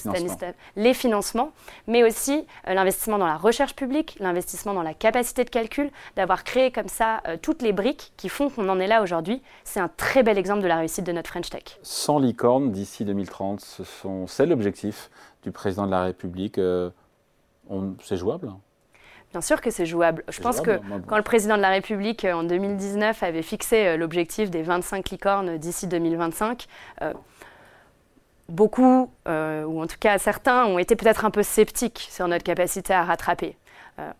les 0.76 0.94
financements, 0.94 1.52
mais 1.86 2.04
aussi 2.04 2.46
euh, 2.68 2.74
l'investissement 2.74 3.18
dans 3.18 3.26
la 3.26 3.36
recherche 3.36 3.74
publique, 3.74 4.16
l'investissement 4.20 4.74
dans 4.74 4.82
la 4.82 4.94
capacité 4.94 5.44
de 5.44 5.50
calcul, 5.50 5.90
d'avoir 6.16 6.44
créé 6.44 6.70
comme 6.70 6.88
ça 6.88 7.22
euh, 7.26 7.36
toutes 7.40 7.62
les 7.62 7.72
briques 7.72 8.12
qui 8.16 8.28
font 8.28 8.50
qu'on 8.50 8.68
en 8.68 8.78
est 8.78 8.86
là 8.86 9.02
aujourd'hui. 9.02 9.42
C'est 9.64 9.80
un 9.80 9.88
très 9.88 10.22
bel 10.22 10.38
exemple 10.38 10.62
de 10.62 10.68
la 10.68 10.76
réussite 10.76 11.04
de 11.04 11.12
notre 11.12 11.30
French 11.30 11.50
Tech. 11.50 11.78
Sans 11.82 12.18
licorne 12.18 12.70
d'ici 12.70 13.04
2030, 13.04 13.82
c'est 14.26 14.46
l'objectif 14.46 15.10
du 15.42 15.50
président 15.50 15.86
de 15.86 15.90
la 15.90 16.04
République. 16.04 16.60
c'est 18.02 18.16
jouable 18.16 18.52
Bien 19.32 19.40
sûr 19.40 19.60
que 19.60 19.70
c'est 19.70 19.86
jouable. 19.86 20.24
Je 20.28 20.40
pense 20.40 20.60
que 20.60 20.80
quand 21.06 21.16
le 21.16 21.22
président 21.22 21.56
de 21.56 21.62
la 21.62 21.70
République 21.70 22.24
euh, 22.24 22.32
en 22.32 22.42
2019 22.42 23.22
avait 23.22 23.42
fixé 23.42 23.86
euh, 23.86 23.96
l'objectif 23.96 24.50
des 24.50 24.62
25 24.62 25.10
licornes 25.10 25.56
d'ici 25.56 25.86
2025, 25.86 26.66
euh, 27.02 27.12
beaucoup, 28.48 29.12
ou 29.28 29.82
en 29.82 29.86
tout 29.86 29.98
cas 30.00 30.18
certains, 30.18 30.64
ont 30.64 30.78
été 30.78 30.96
peut-être 30.96 31.24
un 31.24 31.30
peu 31.30 31.44
sceptiques 31.44 32.08
sur 32.10 32.26
notre 32.26 32.42
capacité 32.42 32.92
à 32.92 33.04
rattraper. 33.04 33.56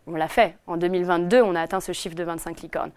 on 0.07 0.15
l'a 0.15 0.29
fait. 0.29 0.57
En 0.69 0.77
2022, 0.77 1.43
on 1.43 1.57
a 1.57 1.61
atteint 1.61 1.81
ce 1.81 1.91
chiffre 1.91 2.15
de 2.15 2.23
25 2.23 2.61
licornes. 2.61 2.93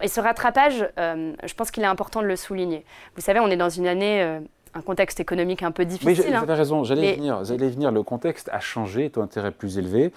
et 0.00 0.08
ce 0.08 0.20
rattrapage, 0.20 0.88
je 0.96 1.54
pense 1.54 1.70
qu'il 1.70 1.84
est 1.84 1.86
important 1.86 2.22
de 2.22 2.26
le 2.26 2.34
souligner. 2.34 2.84
Vous 3.14 3.22
savez, 3.22 3.38
on 3.38 3.46
est 3.46 3.56
dans 3.56 3.68
une 3.68 3.86
année 3.86 4.40
un 4.74 4.82
contexte 4.82 5.20
économique 5.20 5.62
un 5.62 5.70
peu 5.70 5.84
difficile. 5.84 6.24
Oui, 6.24 6.28
vous 6.28 6.42
avez 6.42 6.54
raison, 6.54 6.82
j'allais 6.82 7.14
venir, 7.14 7.40
venir. 7.44 7.92
Le 7.92 8.02
contexte 8.02 8.50
a 8.52 8.58
changé, 8.58 9.10
taux 9.10 9.20
d'intérêt 9.20 9.52
plus 9.52 9.78
élevé. 9.78 10.12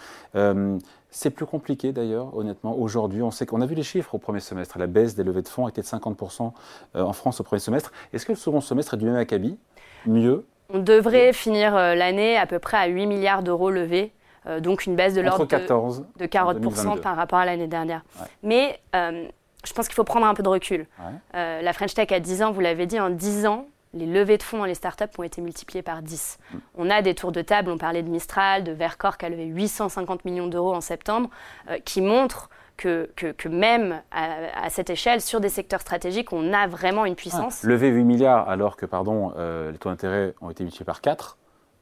C'est 1.18 1.32
plus 1.32 1.48
compliqué 1.48 1.94
d'ailleurs, 1.94 2.38
honnêtement. 2.38 2.78
Aujourd'hui, 2.78 3.24
on 3.24 3.32
sait 3.32 3.48
qu'on 3.48 3.62
a 3.62 3.66
vu 3.66 3.74
les 3.74 3.82
chiffres 3.82 4.14
au 4.14 4.20
premier 4.20 4.40
semestre. 4.40 4.78
La 4.78 4.86
baisse 4.86 5.16
des 5.16 5.24
levées 5.24 5.42
de 5.42 5.48
fonds 5.48 5.68
été 5.68 5.82
de 5.82 5.88
50% 5.88 6.52
euh, 6.96 7.02
en 7.02 7.12
France 7.12 7.40
au 7.40 7.44
premier 7.44 7.60
semestre. 7.60 7.92
Est-ce 8.14 8.24
que 8.24 8.34
le 8.34 8.38
second 8.38 8.62
semestre 8.62 8.94
est 8.94 8.98
du 8.98 9.06
même 9.06 9.16
acabit? 9.16 9.58
Mieux? 10.06 10.46
On 10.70 10.78
devrait 10.78 11.34
finir 11.34 11.76
euh, 11.76 11.96
l'année 11.96 12.38
à 12.38 12.46
peu 12.46 12.60
près 12.60 12.78
à 12.78 12.86
8 12.86 13.08
milliards 13.08 13.42
d'euros 13.42 13.72
levés. 13.72 14.14
Euh, 14.46 14.60
donc 14.60 14.86
une 14.86 14.96
baisse 14.96 15.16
de 15.16 15.22
l'ordre 15.22 15.48
de, 15.48 16.26
40% 16.28 17.02
par 17.02 17.16
rapport 17.16 17.40
à 17.40 17.46
l'année 17.46 17.68
dernière. 17.68 18.04
Mais 18.44 18.80
je 18.94 19.74
pense 19.74 19.88
qu'il 19.88 19.96
faut 19.96 20.04
prendre 20.04 20.28
un 20.28 20.36
peu 20.36 20.44
de 20.44 20.50
recul. 20.50 20.86
la 21.34 21.74
French 21.74 21.96
Tech 21.96 22.12
a 22.12 22.20
10 22.20 22.44
ans, 22.44 22.52
vous 22.52 22.62
l'avez 22.62 22.86
dit, 22.86 23.00
en 23.00 23.10
10 23.10 23.48
ans, 23.48 23.66
les 23.94 24.06
levées 24.06 24.38
de 24.38 24.44
fonds 24.44 24.58
dans 24.60 24.66
les 24.66 24.76
startups 24.76 25.06
ont 25.18 25.24
été 25.24 25.42
multipliées 25.42 25.82
par 25.82 26.02
10. 26.02 26.38
Mm. 26.40 26.58
On 26.76 26.90
a 26.90 27.02
des 27.02 27.16
tours 27.16 27.32
de 27.32 27.42
table, 27.42 27.72
on 27.72 27.78
parlait 27.78 28.04
de 28.04 28.10
Mistral, 28.10 28.64
de 28.64 28.72
Vercor 28.72 29.18
qui 29.18 29.26
a 29.26 29.30
levé 29.30 29.46
850 29.46 30.26
millions 30.26 30.48
d'euros 30.48 30.74
en 30.74 30.82
septembre, 30.82 31.30
euh, 31.70 31.78
qui 31.84 32.02
montrent 32.02 32.50
que, 32.76 33.10
que, 33.16 33.48
même 33.50 34.02
à, 34.12 34.70
cette 34.70 34.92
échelle, 34.92 35.20
sur 35.20 35.40
des 35.40 35.50
secteurs 35.50 35.82
stratégiques, 35.82 36.32
on 36.32 36.54
a 36.54 36.68
vraiment 36.68 37.06
une 37.06 37.16
puissance. 37.16 37.62
Ah, 37.64 37.68
lever 37.68 37.90
8 37.90 38.04
milliards 38.04 38.48
alors 38.48 38.78
que 38.78 38.86
pardon, 38.86 39.34
euh, 39.36 39.72
les 39.72 39.80
taux 39.80 39.90
d'intérêt 39.90 40.36
ont 40.42 40.52
été 40.52 40.64
multipliés 40.64 40.86
par 40.86 41.02
4 41.02 41.38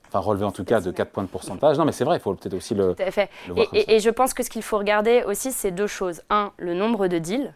enfin 0.07 0.19
relevé 0.19 0.45
en 0.45 0.51
tout 0.51 0.63
cas 0.63 0.81
de 0.81 0.91
4 0.91 1.11
points 1.11 1.23
de 1.23 1.27
pourcentage. 1.27 1.77
Non, 1.77 1.85
mais 1.85 1.91
c'est 1.91 2.05
vrai, 2.05 2.17
il 2.17 2.21
faut 2.21 2.33
peut-être 2.33 2.53
aussi 2.53 2.73
le. 2.75 2.95
Tout 2.95 3.03
à 3.03 3.11
fait. 3.11 3.29
et, 3.73 3.99
je 3.99 4.09
pense 4.09 4.33
que 4.33 4.43
ce 4.43 4.49
qu'il 4.49 4.63
faut 4.63 4.77
regarder 4.77 5.23
aussi, 5.25 5.51
c'est 5.51 5.71
deux 5.71 5.87
choses. 5.87 6.21
Un, 6.29 6.51
le 6.57 6.73
nombre 6.73 7.07
de 7.07 7.17
deals. 7.17 7.53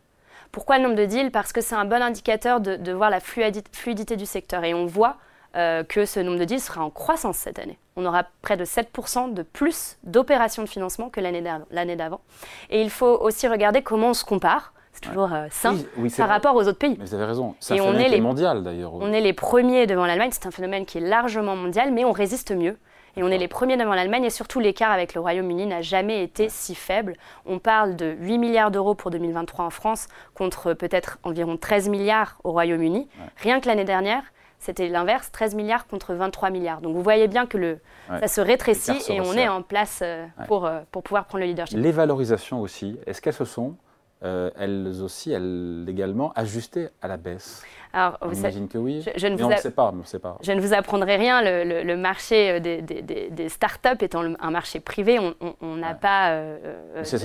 Pourquoi 0.51 0.77
le 0.77 0.83
nombre 0.83 0.95
de 0.95 1.05
deals? 1.05 1.31
Parce 1.31 1.53
que 1.53 1.61
c'est 1.61 1.75
un 1.75 1.85
bon 1.85 2.01
indicateur 2.01 2.59
de, 2.59 2.91
voir 2.91 3.09
la 3.09 3.19
fluidité 3.19 4.15
du 4.15 4.25
secteur. 4.25 4.63
Et 4.63 4.73
on 4.73 4.85
voit 4.85 5.17
euh, 5.55 5.83
que 5.83 6.05
ce 6.05 6.19
nombre 6.19 6.39
de 6.39 6.45
deals 6.45 6.61
sera 6.61 6.83
en 6.83 6.89
croissance 6.89 7.37
cette 7.37 7.59
année. 7.59 7.77
On 7.95 8.05
aura 8.05 8.23
près 8.41 8.57
de 8.57 8.65
7% 8.65 9.33
de 9.33 9.43
plus 9.43 9.97
d'opérations 10.03 10.63
de 10.63 10.69
financement 10.69 11.09
que 11.09 11.19
l'année 11.19 11.95
d'avant. 11.95 12.21
Et 12.69 12.81
il 12.81 12.89
faut 12.89 13.17
aussi 13.21 13.47
regarder 13.47 13.81
comment 13.81 14.09
on 14.09 14.13
se 14.13 14.25
compare. 14.25 14.73
C'est 14.93 15.09
toujours 15.09 15.33
euh, 15.33 15.47
sain 15.51 15.77
par 16.17 16.27
rapport 16.27 16.55
aux 16.55 16.67
autres 16.67 16.77
pays. 16.77 16.95
Mais 16.97 17.05
vous 17.05 17.13
avez 17.13 17.25
raison. 17.25 17.55
C'est 17.59 17.75
un 17.75 17.77
phénomène 17.77 18.11
on 18.11 18.13
est 18.15 18.19
mondial 18.19 18.63
d'ailleurs. 18.63 18.93
On 18.95 19.13
est 19.13 19.21
les 19.21 19.33
premiers 19.33 19.87
devant 19.87 20.05
l'Allemagne. 20.05 20.31
C'est 20.31 20.47
un 20.47 20.51
phénomène 20.51 20.85
qui 20.85 20.97
est 20.97 21.01
largement 21.01 21.55
mondial, 21.55 21.93
mais 21.93 22.05
on 22.05 22.11
résiste 22.11 22.51
mieux. 22.51 22.77
Et 23.17 23.23
on 23.23 23.27
est 23.29 23.37
les 23.37 23.47
premiers 23.47 23.77
devant 23.77 23.93
l'Allemagne 23.93 24.23
et 24.25 24.29
surtout 24.29 24.59
l'écart 24.59 24.91
avec 24.91 25.13
le 25.13 25.21
Royaume-Uni 25.21 25.65
n'a 25.65 25.81
jamais 25.81 26.23
été 26.23 26.49
si 26.49 26.75
faible. 26.75 27.13
On 27.45 27.59
parle 27.59 27.95
de 27.95 28.15
8 28.19 28.37
milliards 28.37 28.71
d'euros 28.71 28.95
pour 28.95 29.11
2023 29.11 29.65
en 29.65 29.69
France 29.69 30.07
contre 30.33 30.73
peut-être 30.73 31.19
environ 31.23 31.57
13 31.57 31.89
milliards 31.89 32.39
au 32.43 32.51
Royaume-Uni. 32.51 33.07
Rien 33.37 33.59
que 33.59 33.67
l'année 33.67 33.85
dernière, 33.85 34.23
c'était 34.59 34.89
l'inverse, 34.89 35.31
13 35.31 35.55
milliards 35.55 35.87
contre 35.87 36.13
23 36.13 36.49
milliards. 36.49 36.81
Donc 36.81 36.95
vous 36.95 37.01
voyez 37.01 37.27
bien 37.27 37.45
que 37.45 37.57
le, 37.57 37.79
ça 38.07 38.27
se 38.27 38.41
rétrécit 38.41 38.99
et 39.09 39.21
on 39.21 39.33
est 39.33 39.47
en 39.47 39.61
place 39.61 40.01
euh, 40.03 40.25
pour, 40.47 40.65
euh, 40.65 40.81
pour 40.91 41.03
pouvoir 41.03 41.25
prendre 41.25 41.43
le 41.43 41.49
leadership. 41.49 41.77
Les 41.77 41.91
valorisations 41.91 42.61
aussi, 42.61 42.99
est-ce 43.07 43.21
qu'elles 43.21 43.33
se 43.33 43.45
sont 43.45 43.75
euh, 44.21 44.49
elles 44.59 45.01
aussi, 45.01 45.31
elles 45.31 45.85
également 45.87 46.33
ajustées 46.35 46.89
à 47.01 47.07
la 47.07 47.15
baisse 47.15 47.63
Alors, 47.93 48.17
on 48.19 48.33
imagine 48.33 48.67
que 48.67 48.77
oui. 48.77 49.01
Je, 49.15 49.27
ne 49.27 49.37
vous 49.37 49.49
sait 49.55 49.71
pas, 49.71 49.93
sait 50.03 50.19
pas. 50.19 50.37
Je 50.41 50.51
ne 50.51 50.59
vous 50.59 50.73
apprendrai 50.73 51.15
rien. 51.15 51.41
Le, 51.41 51.95
marché 51.95 52.51
euh, 52.51 52.59
des, 52.59 52.81
des, 52.81 53.01
des, 53.01 53.49
startups 53.49 54.01
étant 54.01 54.21
un 54.37 54.51
marché 54.51 54.81
privé, 54.81 55.19
on 55.61 55.75
n'a 55.77 55.93
pas 55.93 56.31
euh, 56.31 56.57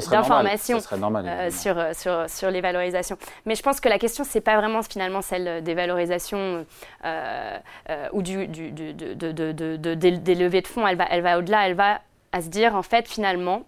d'informations 0.08 0.78
sur, 0.78 1.76
sur, 1.94 2.30
sur, 2.30 2.50
les 2.52 2.60
valorisations. 2.60 3.18
Mais 3.44 3.56
je 3.56 3.62
pense 3.64 3.80
que 3.80 3.88
la 3.88 3.98
question, 3.98 4.22
c'est 4.22 4.40
pas 4.40 4.56
vraiment 4.56 4.82
finalement 4.82 5.20
celle 5.20 5.64
des 5.64 5.74
valorisations 5.74 6.64
ou 8.12 8.22
du, 8.22 8.46
du, 8.46 8.70
de, 8.70 8.92
de, 8.92 9.94
des 9.94 10.34
levées 10.36 10.62
de 10.62 10.68
fonds. 10.68 10.86
Elle 10.86 10.96
va, 10.96 11.06
elle 11.10 11.22
va 11.22 11.38
au-delà. 11.38 11.66
Elle 11.66 11.74
va 11.74 12.02
à 12.30 12.40
se 12.40 12.48
dire, 12.48 12.76
en 12.76 12.82
fait, 12.82 13.08
finalement, 13.08 13.64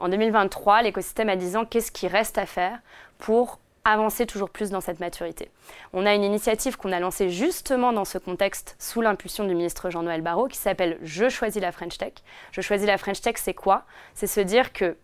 en 0.00 0.08
2023, 0.08 0.82
l'écosystème 0.82 1.28
a 1.28 1.36
10 1.36 1.56
ans, 1.56 1.64
qu'est-ce 1.64 1.92
qui 1.92 2.08
reste 2.08 2.38
à 2.38 2.46
faire 2.46 2.78
pour 3.18 3.58
avancer 3.84 4.26
toujours 4.26 4.50
plus 4.50 4.70
dans 4.70 4.80
cette 4.80 4.98
maturité? 4.98 5.50
On 5.92 6.06
a 6.06 6.14
une 6.14 6.24
initiative 6.24 6.76
qu'on 6.76 6.90
a 6.90 7.00
lancée 7.00 7.28
justement 7.28 7.92
dans 7.92 8.06
ce 8.06 8.16
contexte 8.16 8.76
sous 8.78 9.02
l'impulsion 9.02 9.44
du 9.44 9.54
ministre 9.54 9.90
Jean-Noël 9.90 10.22
Barrot 10.22 10.48
qui 10.48 10.56
s'appelle 10.56 10.98
Je 11.02 11.28
choisis 11.28 11.60
la 11.60 11.70
French 11.70 11.98
Tech. 11.98 12.14
Je 12.50 12.62
choisis 12.62 12.86
la 12.86 12.96
French 12.96 13.20
Tech, 13.20 13.34
c'est 13.36 13.54
quoi? 13.54 13.84
C'est 14.14 14.26
se 14.26 14.40
dire 14.40 14.72
que 14.72 14.96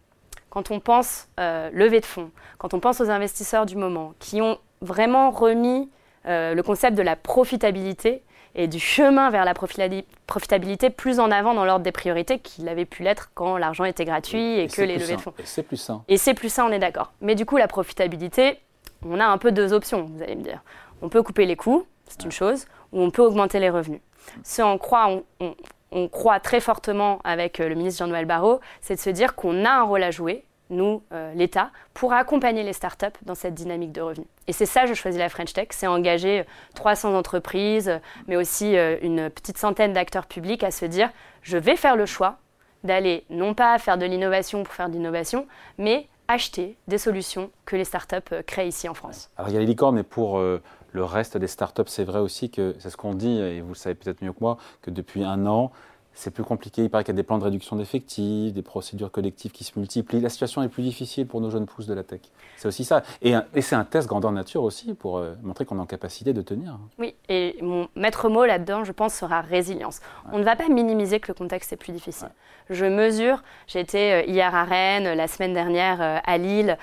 quand 0.48 0.70
on 0.70 0.80
pense 0.80 1.28
euh, 1.38 1.68
levée 1.74 2.00
de 2.00 2.06
fonds, 2.06 2.30
quand 2.56 2.72
on 2.72 2.80
pense 2.80 3.00
aux 3.02 3.10
investisseurs 3.10 3.66
du 3.66 3.76
moment 3.76 4.14
qui 4.18 4.40
ont 4.40 4.58
vraiment 4.80 5.30
remis 5.30 5.90
euh, 6.26 6.54
le 6.54 6.62
concept 6.62 6.96
de 6.96 7.02
la 7.02 7.16
profitabilité 7.16 8.22
et 8.56 8.68
du 8.68 8.80
chemin 8.80 9.30
vers 9.30 9.44
la 9.44 9.54
profitabilité 9.54 10.90
plus 10.90 11.20
en 11.20 11.30
avant 11.30 11.54
dans 11.54 11.66
l'ordre 11.66 11.84
des 11.84 11.92
priorités 11.92 12.38
qu'il 12.38 12.68
avait 12.68 12.86
pu 12.86 13.02
l'être 13.02 13.30
quand 13.34 13.58
l'argent 13.58 13.84
était 13.84 14.06
gratuit 14.06 14.58
et, 14.58 14.66
que 14.66 14.80
les 14.80 14.96
levées 14.96 15.16
de 15.16 15.20
fonds. 15.20 15.34
Et 15.38 15.44
c'est 15.44 15.62
plus 15.62 15.76
sain. 15.76 16.02
Et 16.08 16.16
c'est 16.16 16.34
plus 16.34 16.48
sain, 16.48 16.66
on 16.66 16.72
est 16.72 16.78
d'accord. 16.78 17.12
Mais 17.20 17.34
du 17.34 17.44
coup, 17.44 17.58
la 17.58 17.68
profitabilité, 17.68 18.58
on 19.04 19.20
a 19.20 19.26
un 19.26 19.36
peu 19.36 19.52
deux 19.52 19.74
options, 19.74 20.04
vous 20.04 20.22
allez 20.22 20.36
me 20.36 20.42
dire. 20.42 20.62
On 21.02 21.10
peut 21.10 21.22
couper 21.22 21.44
les 21.44 21.54
coûts, 21.54 21.86
c'est 22.08 22.24
une 22.24 22.32
chose, 22.32 22.66
ou 22.92 23.02
on 23.02 23.10
peut 23.10 23.22
augmenter 23.22 23.60
les 23.60 23.68
revenus. 23.68 24.00
Ce 24.42 24.62
en 24.62 24.78
quoi 24.78 25.22
on, 25.40 25.54
on 25.92 26.08
croit 26.08 26.40
très 26.40 26.60
fortement 26.60 27.20
avec 27.24 27.60
euh, 27.60 27.68
le 27.68 27.74
ministre 27.74 28.04
Jean-Noël 28.04 28.24
Barrot, 28.24 28.60
c'est 28.80 28.94
de 28.94 29.00
se 29.00 29.10
dire 29.10 29.34
qu'on 29.34 29.66
a 29.66 29.70
un 29.70 29.82
rôle 29.82 30.02
à 30.02 30.10
jouer 30.10 30.44
nous, 30.70 31.02
euh, 31.12 31.32
l'État, 31.34 31.70
pour 31.94 32.12
accompagner 32.12 32.62
les 32.62 32.72
startups 32.72 33.06
dans 33.22 33.34
cette 33.34 33.54
dynamique 33.54 33.92
de 33.92 34.00
revenus. 34.00 34.26
Et 34.46 34.52
c'est 34.52 34.66
ça, 34.66 34.86
je 34.86 34.94
choisis 34.94 35.18
la 35.18 35.28
French 35.28 35.52
Tech, 35.52 35.68
c'est 35.70 35.86
engager 35.86 36.44
300 36.74 37.12
euh, 37.12 37.16
entreprises, 37.16 38.00
mais 38.26 38.36
aussi 38.36 38.76
euh, 38.76 38.96
une 39.02 39.30
petite 39.30 39.58
centaine 39.58 39.92
d'acteurs 39.92 40.26
publics 40.26 40.64
à 40.64 40.70
se 40.70 40.84
dire, 40.84 41.10
je 41.42 41.58
vais 41.58 41.76
faire 41.76 41.96
le 41.96 42.06
choix 42.06 42.38
d'aller 42.84 43.24
non 43.30 43.54
pas 43.54 43.78
faire 43.78 43.98
de 43.98 44.06
l'innovation 44.06 44.62
pour 44.62 44.74
faire 44.74 44.88
de 44.88 44.94
l'innovation, 44.94 45.46
mais 45.78 46.08
acheter 46.28 46.76
des 46.88 46.98
solutions 46.98 47.50
que 47.64 47.76
les 47.76 47.84
startups 47.84 48.42
créent 48.46 48.68
ici 48.68 48.88
en 48.88 48.94
France. 48.94 49.30
Alors 49.36 49.48
il 49.48 49.54
y 49.54 49.56
a 49.56 49.60
les 49.60 49.66
licornes, 49.66 49.94
mais 49.94 50.02
pour 50.02 50.40
le 50.40 51.04
reste 51.04 51.36
des 51.36 51.46
startups, 51.46 51.82
c'est 51.86 52.04
vrai 52.04 52.18
aussi 52.18 52.50
que, 52.50 52.74
c'est 52.78 52.90
ce 52.90 52.96
qu'on 52.96 53.14
dit, 53.14 53.38
et 53.38 53.60
vous 53.60 53.70
le 53.70 53.74
savez 53.74 53.94
peut-être 53.94 54.22
mieux 54.22 54.32
que 54.32 54.40
moi, 54.40 54.56
que 54.82 54.90
depuis 54.90 55.22
un 55.22 55.46
an, 55.46 55.70
c'est 56.16 56.30
plus 56.30 56.44
compliqué. 56.44 56.82
Il 56.82 56.90
paraît 56.90 57.04
qu'il 57.04 57.14
y 57.14 57.16
a 57.16 57.20
des 57.20 57.22
plans 57.22 57.38
de 57.38 57.44
réduction 57.44 57.76
d'effectifs, 57.76 58.52
des 58.52 58.62
procédures 58.62 59.12
collectives 59.12 59.52
qui 59.52 59.64
se 59.64 59.78
multiplient. 59.78 60.20
La 60.20 60.30
situation 60.30 60.62
est 60.62 60.68
plus 60.68 60.82
difficile 60.82 61.26
pour 61.26 61.42
nos 61.42 61.50
jeunes 61.50 61.66
pousses 61.66 61.86
de 61.86 61.92
la 61.92 62.02
tech. 62.02 62.20
C'est 62.56 62.66
aussi 62.66 62.84
ça. 62.84 63.02
Et, 63.20 63.34
c'est 63.60 63.76
un 63.76 63.84
test 63.84 64.08
grandeur 64.08 64.32
nature 64.32 64.62
aussi 64.62 64.94
pour 64.94 65.18
euh, 65.18 65.34
montrer 65.42 65.66
qu'on 65.66 65.76
est 65.76 65.80
en 65.80 65.86
capacité 65.86 66.32
de 66.32 66.40
tenir. 66.40 66.78
Oui, 66.98 67.14
et 67.28 67.56
mon 67.60 67.88
maître 67.94 68.30
mot 68.30 68.46
là-dedans, 68.46 68.82
je 68.82 68.92
pense, 68.92 69.14
sera 69.14 69.42
résilience. 69.42 70.00
On 70.32 70.38
ne 70.38 70.44
va 70.44 70.56
pas 70.56 70.68
minimiser 70.68 71.20
que 71.20 71.28
le 71.28 71.34
contexte 71.34 71.74
est 71.74 71.76
plus 71.76 71.92
difficile. 71.92 72.28
Je 72.70 72.86
mesure, 72.86 73.42
j'ai 73.66 73.80
été 73.80 74.12
euh, 74.14 74.22
hier 74.22 74.54
à 74.54 74.64
Rennes, 74.64 75.12
la 75.12 75.28
semaine 75.28 75.52
dernière 75.52 76.00
euh, 76.00 76.18
à 76.24 76.38
Lille, 76.38 76.78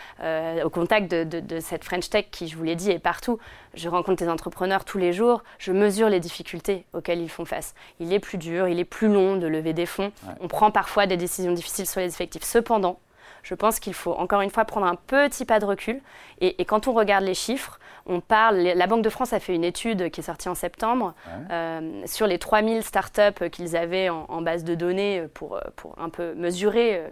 au 0.63 0.69
contact 0.69 1.09
de, 1.09 1.23
de 1.23 1.59
cette 1.59 1.83
French 1.83 2.09
Tech 2.09 2.27
qui, 2.31 2.47
je 2.47 2.55
vous 2.55 2.63
l'ai 2.63 2.75
dit, 2.75 2.91
est 2.91 2.99
partout. 2.99 3.39
Je 3.73 3.89
rencontre 3.89 4.23
des 4.23 4.29
entrepreneurs 4.29 4.85
tous 4.85 4.99
les 4.99 5.13
jours, 5.13 5.43
je 5.57 5.71
mesure 5.71 6.07
les 6.09 6.19
difficultés 6.19 6.85
auxquelles 6.93 7.21
ils 7.21 7.29
font 7.29 7.45
face. 7.45 7.73
Il 7.99 8.13
est 8.13 8.19
plus 8.19 8.37
dur, 8.37 8.67
il 8.67 8.79
est 8.79 8.85
plus 8.85 9.07
long 9.07 9.35
de 9.35 9.47
lever 9.47 9.73
des 9.73 9.87
fonds. 9.87 10.11
On 10.41 10.47
prend 10.47 10.69
parfois 10.69 11.07
des 11.07 11.17
décisions 11.17 11.53
difficiles 11.53 11.87
sur 11.87 11.99
les 11.99 12.07
effectifs. 12.07 12.43
Cependant, 12.43 12.99
je 13.41 13.55
pense 13.55 13.79
qu'il 13.79 13.95
faut 13.95 14.13
encore 14.13 14.41
une 14.41 14.51
fois 14.51 14.65
prendre 14.65 14.85
un 14.85 14.95
petit 14.95 15.45
pas 15.45 15.59
de 15.59 15.65
recul. 15.65 16.01
Et, 16.39 16.63
quand 16.65 16.87
on 16.87 16.93
regarde 16.93 17.23
les 17.23 17.33
chiffres, 17.33 17.79
on 18.05 18.19
parle. 18.19 18.57
La 18.57 18.85
Banque 18.85 19.03
de 19.03 19.09
France 19.09 19.33
a 19.33 19.39
fait 19.39 19.55
une 19.55 19.63
étude 19.63 20.11
qui 20.11 20.21
est 20.21 20.23
sortie 20.23 20.49
en 20.49 20.55
septembre 20.55 21.15
euh, 21.51 22.01
sur 22.05 22.27
les 22.27 22.37
3000 22.37 22.83
startups 22.83 23.49
qu'ils 23.51 23.75
avaient 23.75 24.09
en, 24.09 24.41
base 24.41 24.63
de 24.63 24.75
données 24.75 25.25
pour, 25.33 25.59
pour 25.75 25.95
un 25.99 26.09
peu 26.09 26.33
mesurer 26.35 26.97
euh, 26.97 27.07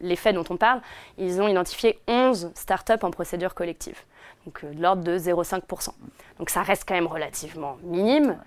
l'effet 0.00 0.32
dont 0.32 0.44
on 0.50 0.56
parle. 0.56 0.80
Ils 1.16 1.40
ont 1.40 1.48
identifié 1.48 1.98
11 2.06 2.50
startups 2.54 3.02
en 3.02 3.10
procédure 3.10 3.54
collective 3.54 3.98
donc 4.46 4.64
euh, 4.64 4.72
de 4.72 4.82
l'ordre 4.82 5.02
de 5.02 5.18
0,5%. 5.18 5.90
Donc 6.38 6.50
ça 6.50 6.62
reste 6.62 6.84
quand 6.86 6.94
même 6.94 7.06
relativement 7.06 7.76
minime. 7.82 8.38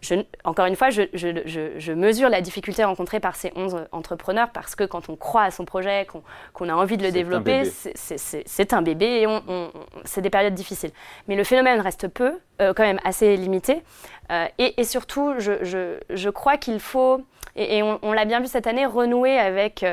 Je, 0.00 0.16
encore 0.42 0.66
une 0.66 0.74
fois, 0.74 0.90
je, 0.90 1.02
je, 1.12 1.92
mesure 1.92 2.28
la 2.28 2.40
difficulté 2.40 2.82
rencontrée 2.82 3.20
par 3.20 3.36
ces 3.36 3.52
11 3.54 3.86
entrepreneurs 3.92 4.50
parce 4.50 4.74
que 4.74 4.82
quand 4.82 5.08
on 5.08 5.14
croit 5.14 5.44
à 5.44 5.52
son 5.52 5.64
projet, 5.64 6.08
qu'on 6.52 6.68
a 6.68 6.74
envie 6.74 6.96
de 6.96 7.04
le 7.04 7.12
développer, 7.12 7.62
c'est 7.94 8.72
un 8.72 8.82
bébé 8.82 9.06
et 9.20 9.26
on, 9.28 9.70
c'est 10.04 10.20
des 10.20 10.30
périodes 10.30 10.54
difficiles. 10.54 10.90
Mais 11.28 11.36
le 11.36 11.44
phénomène 11.44 11.80
reste 11.80 12.08
peu, 12.08 12.40
euh, 12.60 12.74
quand 12.74 12.82
même 12.82 12.98
assez 13.04 13.36
limité. 13.36 13.84
Euh, 14.32 14.48
et, 14.58 14.82
surtout, 14.82 15.34
je, 15.38 16.28
crois 16.30 16.56
qu'il 16.56 16.80
faut, 16.80 17.22
et, 17.54 17.84
on, 17.84 18.12
l'a 18.12 18.24
bien 18.24 18.40
vu 18.40 18.48
cette 18.48 18.66
année, 18.66 18.86
renouer 18.86 19.38
avec 19.38 19.86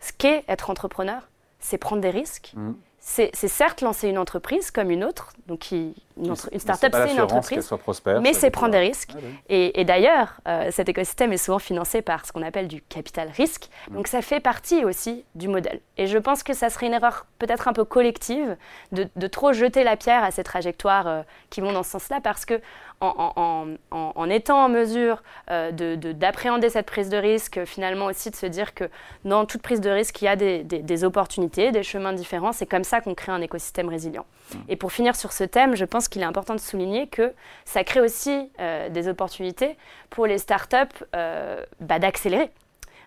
ce 0.00 0.12
qu'est 0.12 0.42
être 0.48 0.70
entrepreneur, 0.70 1.28
c'est 1.60 1.78
prendre 1.78 2.02
des 2.02 2.10
risques. 2.10 2.52
Mmh 2.56 2.72
c'est 3.04 3.34
certes 3.34 3.80
lancer 3.80 4.08
une 4.08 4.16
entreprise 4.16 4.70
comme 4.70 4.90
une 4.90 5.02
autre, 5.02 5.32
donc 5.48 5.74
une, 6.16 6.34
une 6.52 6.58
start-up 6.58 6.92
c'est 6.94 7.12
une 7.12 7.20
entreprise, 7.20 7.66
soit 7.66 7.78
prospère, 7.78 8.20
mais 8.20 8.32
c'est 8.32 8.50
prendre 8.50 8.72
des 8.72 8.78
risques. 8.78 9.12
Ah 9.14 9.20
et, 9.48 9.84
d'ailleurs, 9.84 10.40
euh, 10.48 10.70
cet 10.70 10.88
écosystème 10.88 11.32
est 11.32 11.38
souvent 11.38 11.58
financé 11.58 12.02
par 12.02 12.26
ce 12.26 12.32
qu'on 12.32 12.42
appelle 12.42 12.68
du 12.68 12.82
capital 12.82 13.28
risque, 13.28 13.68
mm. 13.90 13.94
donc 13.94 14.08
ça 14.08 14.22
fait 14.22 14.40
partie 14.40 14.84
aussi 14.84 15.24
du 15.34 15.48
modèle. 15.48 15.80
Et 15.96 16.06
je 16.06 16.18
pense 16.18 16.42
que 16.42 16.54
ça 16.54 16.70
serait 16.70 16.86
une 16.86 16.94
erreur 16.94 17.26
peut-être 17.38 17.68
un 17.68 17.72
peu 17.72 17.84
collective 17.84 18.56
de, 18.92 19.26
trop 19.26 19.52
jeter 19.52 19.84
la 19.84 19.96
pierre 19.96 20.24
à 20.24 20.30
ces 20.30 20.44
trajectoires 20.44 21.06
euh, 21.06 21.22
qui 21.50 21.60
vont 21.60 21.72
dans 21.72 21.82
ce 21.82 21.90
sens-là, 21.90 22.20
parce 22.22 22.44
que 22.44 22.60
en, 23.00 24.30
étant 24.30 24.64
en 24.64 24.68
mesure 24.68 25.22
euh, 25.50 25.72
d'appréhender 25.96 26.70
cette 26.70 26.86
prise 26.86 27.08
de 27.08 27.16
risque, 27.16 27.64
finalement 27.64 28.06
aussi 28.06 28.30
de 28.30 28.36
se 28.36 28.46
dire 28.46 28.74
que 28.74 28.84
dans 29.24 29.44
toute 29.44 29.62
prise 29.62 29.80
de 29.80 29.90
risque, 29.90 30.22
il 30.22 30.26
y 30.26 30.28
a 30.28 30.36
des, 30.36 30.62
des 30.62 31.04
opportunités, 31.04 31.72
des 31.72 31.82
chemins 31.82 32.12
différents. 32.12 32.52
C'est 32.52 32.66
comme 32.66 32.84
ça 32.84 33.00
qu'on 33.00 33.14
crée 33.14 33.32
un 33.32 33.40
écosystème 33.40 33.88
résilient. 33.88 34.24
Mmh. 34.24 34.58
Et 34.68 34.76
pour 34.76 34.92
finir 34.92 35.16
sur 35.16 35.32
ce 35.32 35.44
thème, 35.44 35.74
je 35.74 35.84
pense 35.84 36.01
qu'il 36.08 36.22
est 36.22 36.26
important 36.26 36.54
de 36.54 36.60
souligner 36.60 37.06
que 37.08 37.32
ça 37.64 37.84
crée 37.84 38.00
aussi 38.00 38.50
euh, 38.60 38.88
des 38.88 39.08
opportunités 39.08 39.76
pour 40.10 40.26
les 40.26 40.38
startups 40.38 41.04
euh, 41.14 41.64
bah, 41.80 41.98
d'accélérer. 41.98 42.50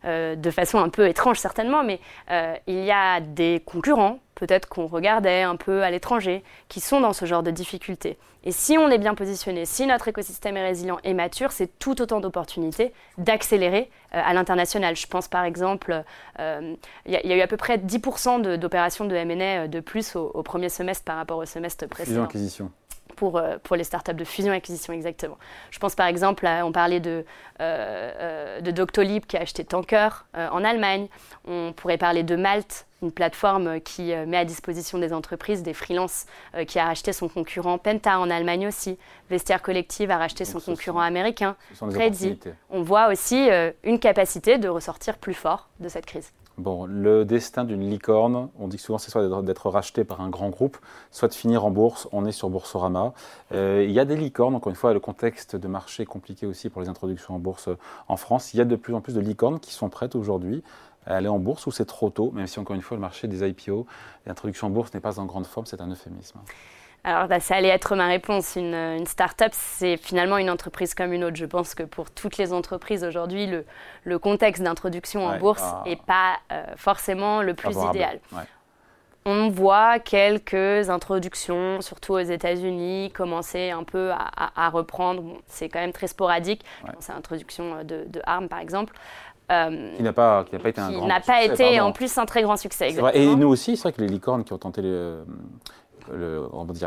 Euh, 0.03 0.35
de 0.35 0.51
façon 0.51 0.77
un 0.77 0.89
peu 0.89 1.07
étrange 1.07 1.39
certainement, 1.39 1.83
mais 1.83 1.99
il 2.67 2.83
y 2.83 2.91
a 2.91 3.21
des 3.21 3.63
concurrents 3.65 4.19
peut-être 4.35 4.67
qu'on 4.67 4.85
regardait 4.85 5.41
un 5.41 5.55
peu 5.55 5.81
à 5.83 5.89
l'étranger, 5.89 6.43
qui 6.67 6.81
sont 6.81 6.99
dans 6.99 7.13
ce 7.13 7.25
genre 7.25 7.41
de 7.41 7.51
difficultés. 7.51 8.17
Et 8.43 8.51
si 8.51 8.77
on 8.77 8.89
est 8.89 8.99
bien 8.99 9.15
positionné, 9.15 9.65
si 9.65 9.87
notre 9.87 10.07
écosystème 10.07 10.55
est 10.55 10.63
résilient 10.63 10.99
et 11.03 11.13
mature, 11.15 11.51
c'est 11.51 11.79
tout 11.79 11.99
autant 12.01 12.19
d'opportunités 12.19 12.93
d'accélérer 13.17 13.89
euh, 14.13 14.21
à 14.23 14.33
l'international. 14.33 14.95
Je 14.95 15.07
pense 15.07 15.27
par 15.27 15.45
exemple, 15.45 16.03
euh, 16.39 16.75
il 17.07 17.11
y, 17.11 17.15
a 17.15 17.35
eu 17.35 17.41
à 17.41 17.47
peu 17.47 17.57
près 17.57 17.77
10% 17.77 18.57
d'opérations 18.57 19.05
de, 19.05 19.15
M&A 19.15 19.63
euh, 19.63 19.67
de 19.67 19.79
plus 19.79 20.15
au, 20.15 20.43
premier 20.43 20.69
semestre 20.69 21.05
par 21.05 21.15
rapport 21.15 21.37
au 21.37 21.45
semestre 21.45 21.87
précédent. 21.87 22.25
acquisition 22.25 22.71
pour, 23.15 23.41
pour 23.63 23.75
les 23.75 23.83
startups 23.83 24.13
de 24.13 24.23
fusion-acquisition 24.23 24.93
exactement. 24.93 25.37
Je 25.71 25.79
pense 25.79 25.95
par 25.95 26.07
exemple, 26.07 26.47
on 26.63 26.71
parlait 26.71 26.99
de, 26.99 27.25
de 27.59 28.71
Doctolib 28.71 29.25
qui 29.25 29.37
a 29.37 29.41
acheté 29.41 29.63
Tanker 29.63 30.09
en 30.33 30.63
Allemagne, 30.63 31.07
on 31.47 31.73
pourrait 31.73 31.97
parler 31.97 32.23
de 32.23 32.35
Malte 32.35 32.85
une 33.05 33.11
plateforme 33.11 33.79
qui 33.81 34.13
euh, 34.13 34.25
met 34.25 34.37
à 34.37 34.45
disposition 34.45 34.97
des 34.97 35.13
entreprises, 35.13 35.63
des 35.63 35.73
freelances, 35.73 36.25
euh, 36.55 36.65
qui 36.65 36.79
a 36.79 36.85
racheté 36.85 37.13
son 37.13 37.29
concurrent 37.29 37.77
Penta 37.77 38.19
en 38.19 38.29
Allemagne 38.29 38.67
aussi. 38.67 38.97
Vestiaire 39.29 39.61
Collective 39.61 40.11
a 40.11 40.17
racheté 40.17 40.45
son 40.45 40.59
concurrent 40.59 41.01
américain. 41.01 41.55
Redzi. 41.81 42.39
On 42.69 42.81
voit 42.81 43.09
aussi 43.09 43.49
euh, 43.49 43.71
une 43.83 43.99
capacité 43.99 44.57
de 44.57 44.67
ressortir 44.67 45.17
plus 45.17 45.33
fort 45.33 45.69
de 45.79 45.87
cette 45.89 46.05
crise. 46.05 46.31
Bon, 46.57 46.85
le 46.85 47.25
destin 47.25 47.65
d'une 47.65 47.89
licorne, 47.89 48.49
on 48.57 48.69
dit 48.69 48.77
souvent 48.77 48.97
c'est 48.97 49.11
soit 49.11 49.41
d'être 49.43 49.69
racheté 49.69 50.05
par 50.05 50.21
un 50.21 50.29
grand 50.29 50.49
groupe, 50.49 50.77
soit 51.11 51.27
de 51.27 51.33
finir 51.33 51.65
en 51.65 51.71
bourse. 51.71 52.07
On 52.13 52.25
est 52.25 52.31
sur 52.31 52.49
Boursorama. 52.49 53.13
il 53.51 53.91
y 53.91 53.99
a 53.99 54.05
des 54.05 54.15
licornes, 54.15 54.55
encore 54.55 54.69
une 54.69 54.77
fois, 54.77 54.93
le 54.93 55.01
contexte 55.01 55.57
de 55.57 55.67
marché 55.67 56.03
est 56.03 56.05
compliqué 56.05 56.45
aussi 56.45 56.69
pour 56.69 56.81
les 56.81 56.87
introductions 56.87 57.35
en 57.35 57.39
bourse 57.39 57.69
en 58.07 58.15
France. 58.15 58.53
Il 58.53 58.57
y 58.57 58.61
a 58.61 58.65
de 58.65 58.75
plus 58.77 58.93
en 58.93 59.01
plus 59.01 59.15
de 59.15 59.19
licornes 59.19 59.59
qui 59.59 59.73
sont 59.73 59.89
prêtes 59.89 60.15
aujourd'hui 60.15 60.63
aller 61.05 61.27
en 61.27 61.39
bourse 61.39 61.65
ou 61.67 61.71
c'est 61.71 61.85
trop 61.85 62.09
tôt, 62.09 62.31
même 62.31 62.47
si 62.47 62.59
encore 62.59 62.75
une 62.75 62.81
fois 62.81 62.97
le 62.97 63.01
marché 63.01 63.27
des 63.27 63.47
IPO, 63.47 63.85
l'introduction 64.25 64.67
en 64.67 64.69
bourse 64.69 64.93
n'est 64.93 64.99
pas 64.99 65.19
en 65.19 65.25
grande 65.25 65.45
forme, 65.45 65.65
c'est 65.65 65.81
un 65.81 65.89
euphémisme 65.89 66.39
alors, 67.05 67.27
bah, 67.27 67.39
ça 67.39 67.55
allait 67.55 67.67
être 67.69 67.95
ma 67.95 68.07
réponse. 68.07 68.55
Une, 68.55 68.73
une 68.73 69.05
start-up, 69.05 69.51
c'est 69.53 69.95
finalement 69.95 70.39
une 70.39 70.49
entreprise 70.49 70.95
comme 70.95 71.13
une 71.13 71.23
autre. 71.23 71.35
Je 71.35 71.45
pense 71.45 71.75
que 71.75 71.83
pour 71.83 72.09
toutes 72.09 72.37
les 72.37 72.51
entreprises 72.51 73.03
aujourd'hui, 73.03 73.45
le, 73.45 73.63
le, 74.05 74.17
contexte 74.17 74.63
d'introduction 74.63 75.23
en 75.23 75.37
bourse 75.37 75.63
n'est 75.85 75.97
pas 75.97 76.37
euh, 76.51 76.65
forcément 76.77 77.43
le 77.43 77.53
plus 77.53 77.77
idéal. 77.89 78.19
On 79.27 79.49
voit 79.49 79.99
quelques 79.99 80.89
introductions, 80.89 81.81
surtout 81.81 82.13
aux 82.13 82.19
États-Unis, 82.19 83.11
commencer 83.11 83.71
un 83.71 83.83
peu 83.83 84.11
à, 84.11 84.69
reprendre. 84.69 85.23
c'est 85.47 85.67
quand 85.69 85.79
même 85.79 85.93
très 85.93 86.07
sporadique. 86.07 86.63
C'est 86.99 87.13
l'introduction 87.13 87.83
de, 87.83 88.05
de 88.07 88.21
ARM, 88.25 88.47
par 88.47 88.59
exemple. 88.59 88.93
Euh, 89.51 89.95
qui 89.95 90.03
n'a 90.03 90.13
pas, 90.13 90.43
qui 90.43 90.57
pas 90.57 90.69
été 90.69 90.81
un 90.81 90.91
grand 90.91 91.07
n'a 91.07 91.19
pas 91.19 91.43
été 91.43 91.79
en 91.79 91.91
plus 91.91 92.17
un 92.17 92.25
très 92.25 92.41
grand 92.41 92.57
succès. 92.57 92.95
Et 93.13 93.35
nous 93.35 93.47
aussi, 93.47 93.77
c'est 93.77 93.83
vrai 93.83 93.91
que 93.93 94.01
les 94.01 94.07
licornes 94.07 94.43
qui 94.43 94.53
ont 94.53 94.57
tenté 94.57 94.81
les, 94.81 95.17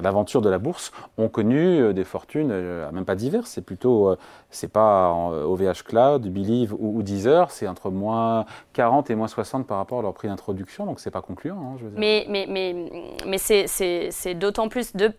l'aventure 0.03 0.41
de 0.41 0.50
la 0.50 0.59
bourse 0.59 0.93
ont 1.19 1.29
connu 1.29 1.93
des 1.95 2.05
fortunes, 2.05 2.49
même 2.93 3.05
pas 3.05 3.15
diverses, 3.15 3.50
c'est 3.50 3.62
plutôt, 3.62 4.15
c'est 4.50 4.73
pas 4.73 5.12
OVH 5.12 5.85
Cloud, 5.85 6.29
Believe 6.29 6.75
ou, 6.79 7.03
Deezer, 7.03 7.50
c'est 7.50 7.69
entre 7.69 7.91
moins 7.91 8.45
40 8.73 9.11
et 9.11 9.15
moins 9.15 9.29
60 9.29 9.67
par 9.67 9.79
rapport 9.79 10.00
à 10.00 10.03
leur 10.03 10.15
prix 10.15 10.29
d'introduction, 10.29 10.87
donc 10.87 11.00
c'est 11.00 11.11
pas 11.11 11.23
concluant. 11.23 11.59
Hein, 11.61 11.77
je 11.79 11.85
veux 11.85 11.91
dire. 11.91 11.99
Mais, 11.99 12.27
mais, 12.29 12.47
mais, 12.49 12.91
mais 13.27 13.38
c'est 13.38 14.35
d'autant 14.35 14.69
plus 14.69 14.95
de 14.95 15.12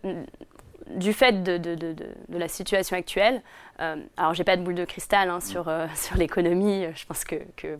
du 0.89 1.13
fait 1.13 1.43
de, 1.43 1.95
la 2.29 2.47
situation 2.47 2.97
actuelle, 2.97 3.41
euh, 3.79 3.95
alors 4.17 4.33
j'ai 4.33 4.43
pas 4.43 4.57
de 4.57 4.61
boule 4.61 4.75
de 4.75 4.85
cristal 4.85 5.29
hein, 5.29 5.39
sur, 5.39 5.67
euh, 5.67 5.87
sur 5.95 6.17
l'économie, 6.17 6.85
je 6.95 7.05
pense 7.05 7.23
que, 7.23 7.35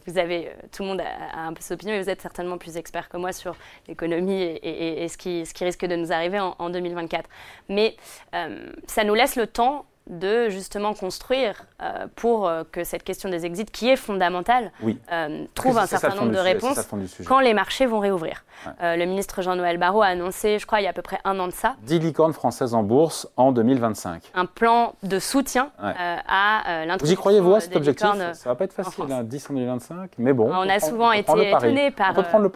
vous 0.06 0.18
avez, 0.18 0.48
euh, 0.48 0.52
tout 0.72 0.84
le 0.84 0.90
monde 0.90 1.02
a, 1.02 1.40
un 1.40 1.54
peu 1.54 1.62
son 1.62 1.74
opinion, 1.74 1.94
mais 1.94 2.02
vous 2.02 2.10
êtes 2.10 2.22
certainement 2.22 2.58
plus 2.58 2.78
expert 2.78 3.10
que 3.10 3.18
moi 3.18 3.32
sur 3.32 3.56
l'économie 3.88 4.42
et, 4.42 5.08
ce, 5.08 5.18
qui, 5.18 5.44
risque 5.64 5.86
de 5.86 5.96
nous 5.96 6.12
arriver 6.12 6.40
en, 6.40 6.56
en 6.60 6.70
2024. 6.70 7.30
Mais 7.68 7.96
euh, 8.34 8.72
ça 8.88 9.04
nous 9.04 9.14
laisse 9.14 9.36
le 9.36 9.48
temps 9.48 9.86
de 10.10 10.50
justement 10.50 10.94
construire 10.94 11.66
euh, 11.82 12.08
pour 12.16 12.48
euh, 12.48 12.64
que 12.70 12.84
cette 12.84 13.04
question 13.04 13.30
des 13.30 13.46
exits, 13.46 13.66
qui 13.66 13.90
est 13.90 13.96
fondamentale, 13.96 14.72
euh, 15.12 15.46
trouve 15.54 15.78
un 15.78 15.86
certain 15.86 16.16
nombre 16.16 16.32
de 16.32 16.40
réponses 16.40 16.80
quand 17.26 17.40
les 17.40 17.54
marchés 17.54 17.86
vont 17.86 18.00
réouvrir. 18.00 18.44
le 18.82 19.06
ministre 19.06 19.42
Jean-Noël 19.42 19.78
Barrot 19.78 20.02
a 20.02 20.08
annoncé, 20.08 20.60
je 20.60 20.66
crois, 20.66 20.82
il 20.82 20.84
y 20.84 20.88
a 20.88 20.90
à 20.90 20.94
peu 20.94 21.02
près 21.02 21.20
un 21.24 21.40
an 21.40 21.48
de 21.48 21.54
ça. 21.54 21.76
10 21.84 22.00
licornes 22.00 22.34
françaises 22.34 22.74
en 22.74 22.84
bourse 22.84 23.30
en 23.38 23.52
2025. 23.52 24.32
Un 24.34 24.46
plan 24.46 24.96
de 25.04 25.20
soutien 25.20 25.72
à 25.78 26.86
l'introduction. 26.86 27.06
Vous 27.06 27.12
y 27.12 27.16
croyez, 27.16 27.40
vous, 27.40 27.54
à 27.54 27.60
cet 27.60 27.76
objectif 27.76 28.08
Ça 28.08 28.16
ne 28.16 28.34
va 28.46 28.56
pas 28.56 28.66
être 28.66 28.74
facile, 28.74 29.06
10 29.06 29.12
hein, 29.12 29.48
en 29.50 29.54
2025, 29.54 30.12
mais 30.18 30.34
bon. 30.34 30.50
On, 30.52 30.68
a 30.68 30.80
souvent 30.80 31.12
été 31.12 31.50
étonnés 31.50 31.92
par 31.92 32.14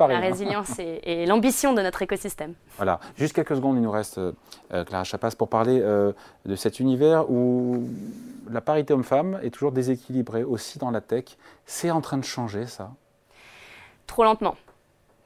la 0.08 0.20
résilience 0.20 0.80
et, 0.80 1.26
l'ambition 1.26 1.74
de 1.74 1.82
notre 1.82 2.02
écosystème. 2.02 2.54
Voilà. 2.78 3.00
Juste 3.16 3.34
quelques 3.34 3.56
secondes, 3.56 3.76
il 3.76 3.82
nous 3.82 3.92
reste, 3.92 4.20
Clara 4.70 5.04
Chapas, 5.04 5.32
pour 5.38 5.50
parler 5.50 5.80
de 5.80 6.56
cet 6.56 6.80
univers 6.80 7.30
où 7.30 7.43
la 8.50 8.62
parité 8.62 8.94
homme-femme 8.94 9.40
est 9.44 9.50
toujours 9.50 9.72
déséquilibrée 9.72 10.44
aussi 10.44 10.80
dans 10.80 10.92
la 10.92 11.02
tech. 11.02 11.26
C'est 11.66 11.92
en 11.92 12.02
train 12.02 12.18
de 12.18 12.26
changer 12.26 12.66
ça? 12.68 12.92
Trop 14.08 14.24
lentement. 14.24 14.56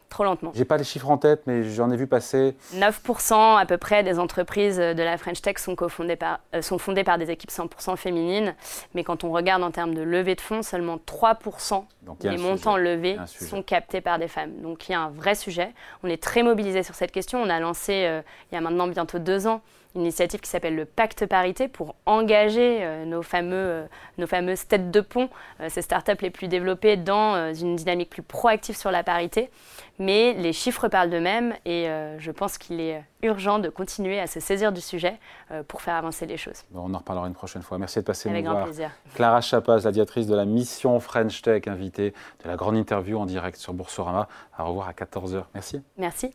Trop 0.09 0.24
lentement. 0.24 0.51
J'ai 0.55 0.63
pas 0.63 0.77
les 0.77 0.86
chiffres 0.86 1.09
en 1.09 1.17
tête, 1.17 1.43
mais 1.47 1.63
j'en 1.63 1.91
ai 1.91 1.97
vu 1.97 2.07
passer. 2.07 2.55
9% 2.75 3.57
à 3.59 3.65
peu 3.65 3.77
près 3.77 4.03
des 4.03 4.19
entreprises 4.19 4.77
de 4.77 5.03
la 5.03 5.17
French 5.17 5.41
Tech 5.41 5.57
sont, 5.57 5.75
par, 5.75 6.39
euh, 6.55 6.62
sont 6.62 6.77
fondées 6.77 7.03
par 7.03 7.17
des 7.17 7.29
équipes 7.29 7.51
100% 7.51 7.97
féminines. 7.97 8.55
Mais 8.93 9.03
quand 9.03 9.25
on 9.25 9.31
regarde 9.31 9.63
en 9.63 9.71
termes 9.71 9.93
de 9.93 10.01
levée 10.01 10.36
de 10.36 10.41
fonds, 10.41 10.63
seulement 10.63 10.97
3% 10.97 11.83
des 12.21 12.38
montants 12.38 12.77
levés 12.77 13.17
sont 13.25 13.62
captés 13.62 14.00
par 14.00 14.17
des 14.17 14.29
femmes. 14.29 14.62
Donc 14.62 14.88
il 14.88 14.93
y 14.93 14.95
a 14.95 15.01
un 15.01 15.09
vrai 15.09 15.36
sujet. 15.36 15.74
On 16.03 16.07
est 16.07 16.21
très 16.21 16.41
mobilisé 16.41 16.83
sur 16.83 16.95
cette 16.95 17.12
question. 17.12 17.41
On 17.41 17.50
a 17.50 17.59
lancé, 17.59 18.05
euh, 18.05 18.21
il 18.51 18.55
y 18.55 18.57
a 18.57 18.62
maintenant 18.62 18.88
bientôt 18.88 19.19
deux 19.19 19.45
ans, 19.45 19.62
une 19.97 20.03
initiative 20.03 20.39
qui 20.39 20.49
s'appelle 20.49 20.75
le 20.75 20.85
Pacte 20.85 21.25
Parité 21.25 21.67
pour 21.67 21.95
engager 22.05 22.79
euh, 22.81 23.03
nos, 23.05 23.23
fameux, 23.23 23.55
euh, 23.55 23.85
nos 24.19 24.27
fameuses 24.27 24.67
têtes 24.67 24.91
de 24.91 25.01
pont, 25.01 25.29
euh, 25.59 25.67
ces 25.69 25.81
startups 25.81 26.21
les 26.21 26.29
plus 26.29 26.47
développées, 26.47 26.95
dans 26.97 27.53
une 27.53 27.75
dynamique 27.75 28.09
plus 28.09 28.21
proactive 28.21 28.77
sur 28.77 28.91
la 28.91 29.03
parité. 29.03 29.49
Mais 29.99 30.33
les 30.33 30.53
chiffres 30.53 30.87
parlent 30.87 31.09
d'eux-mêmes 31.09 31.55
et 31.65 31.87
je 32.19 32.31
pense 32.31 32.59
qu'il 32.59 32.79
est 32.79 33.03
urgent 33.23 33.57
de 33.57 33.69
continuer 33.69 34.19
à 34.19 34.27
se 34.27 34.39
saisir 34.39 34.71
du 34.71 34.81
sujet 34.81 35.17
pour 35.67 35.81
faire 35.81 35.95
avancer 35.95 36.27
les 36.27 36.37
choses. 36.37 36.63
on 36.75 36.93
en 36.93 36.99
reparlera 36.99 37.27
une 37.27 37.33
prochaine 37.33 37.63
fois. 37.63 37.79
Merci 37.79 37.99
de 37.99 38.03
passer 38.03 38.29
Avec 38.29 38.45
nous 38.45 38.51
grand 38.51 38.63
plaisir. 38.63 38.91
Clara 39.15 39.41
Chapaz, 39.41 39.85
la 39.85 39.91
directrice 39.91 40.27
de 40.27 40.35
la 40.35 40.45
mission 40.45 40.99
French 40.99 41.41
Tech, 41.41 41.63
invitée 41.67 42.13
de 42.43 42.47
la 42.47 42.55
grande 42.55 42.77
interview 42.77 43.17
en 43.17 43.25
direct 43.25 43.57
sur 43.57 43.73
Boursorama. 43.73 44.27
À 44.55 44.63
revoir 44.63 44.87
à 44.87 44.91
14h. 44.91 45.45
Merci. 45.55 45.81
Merci. 45.97 46.33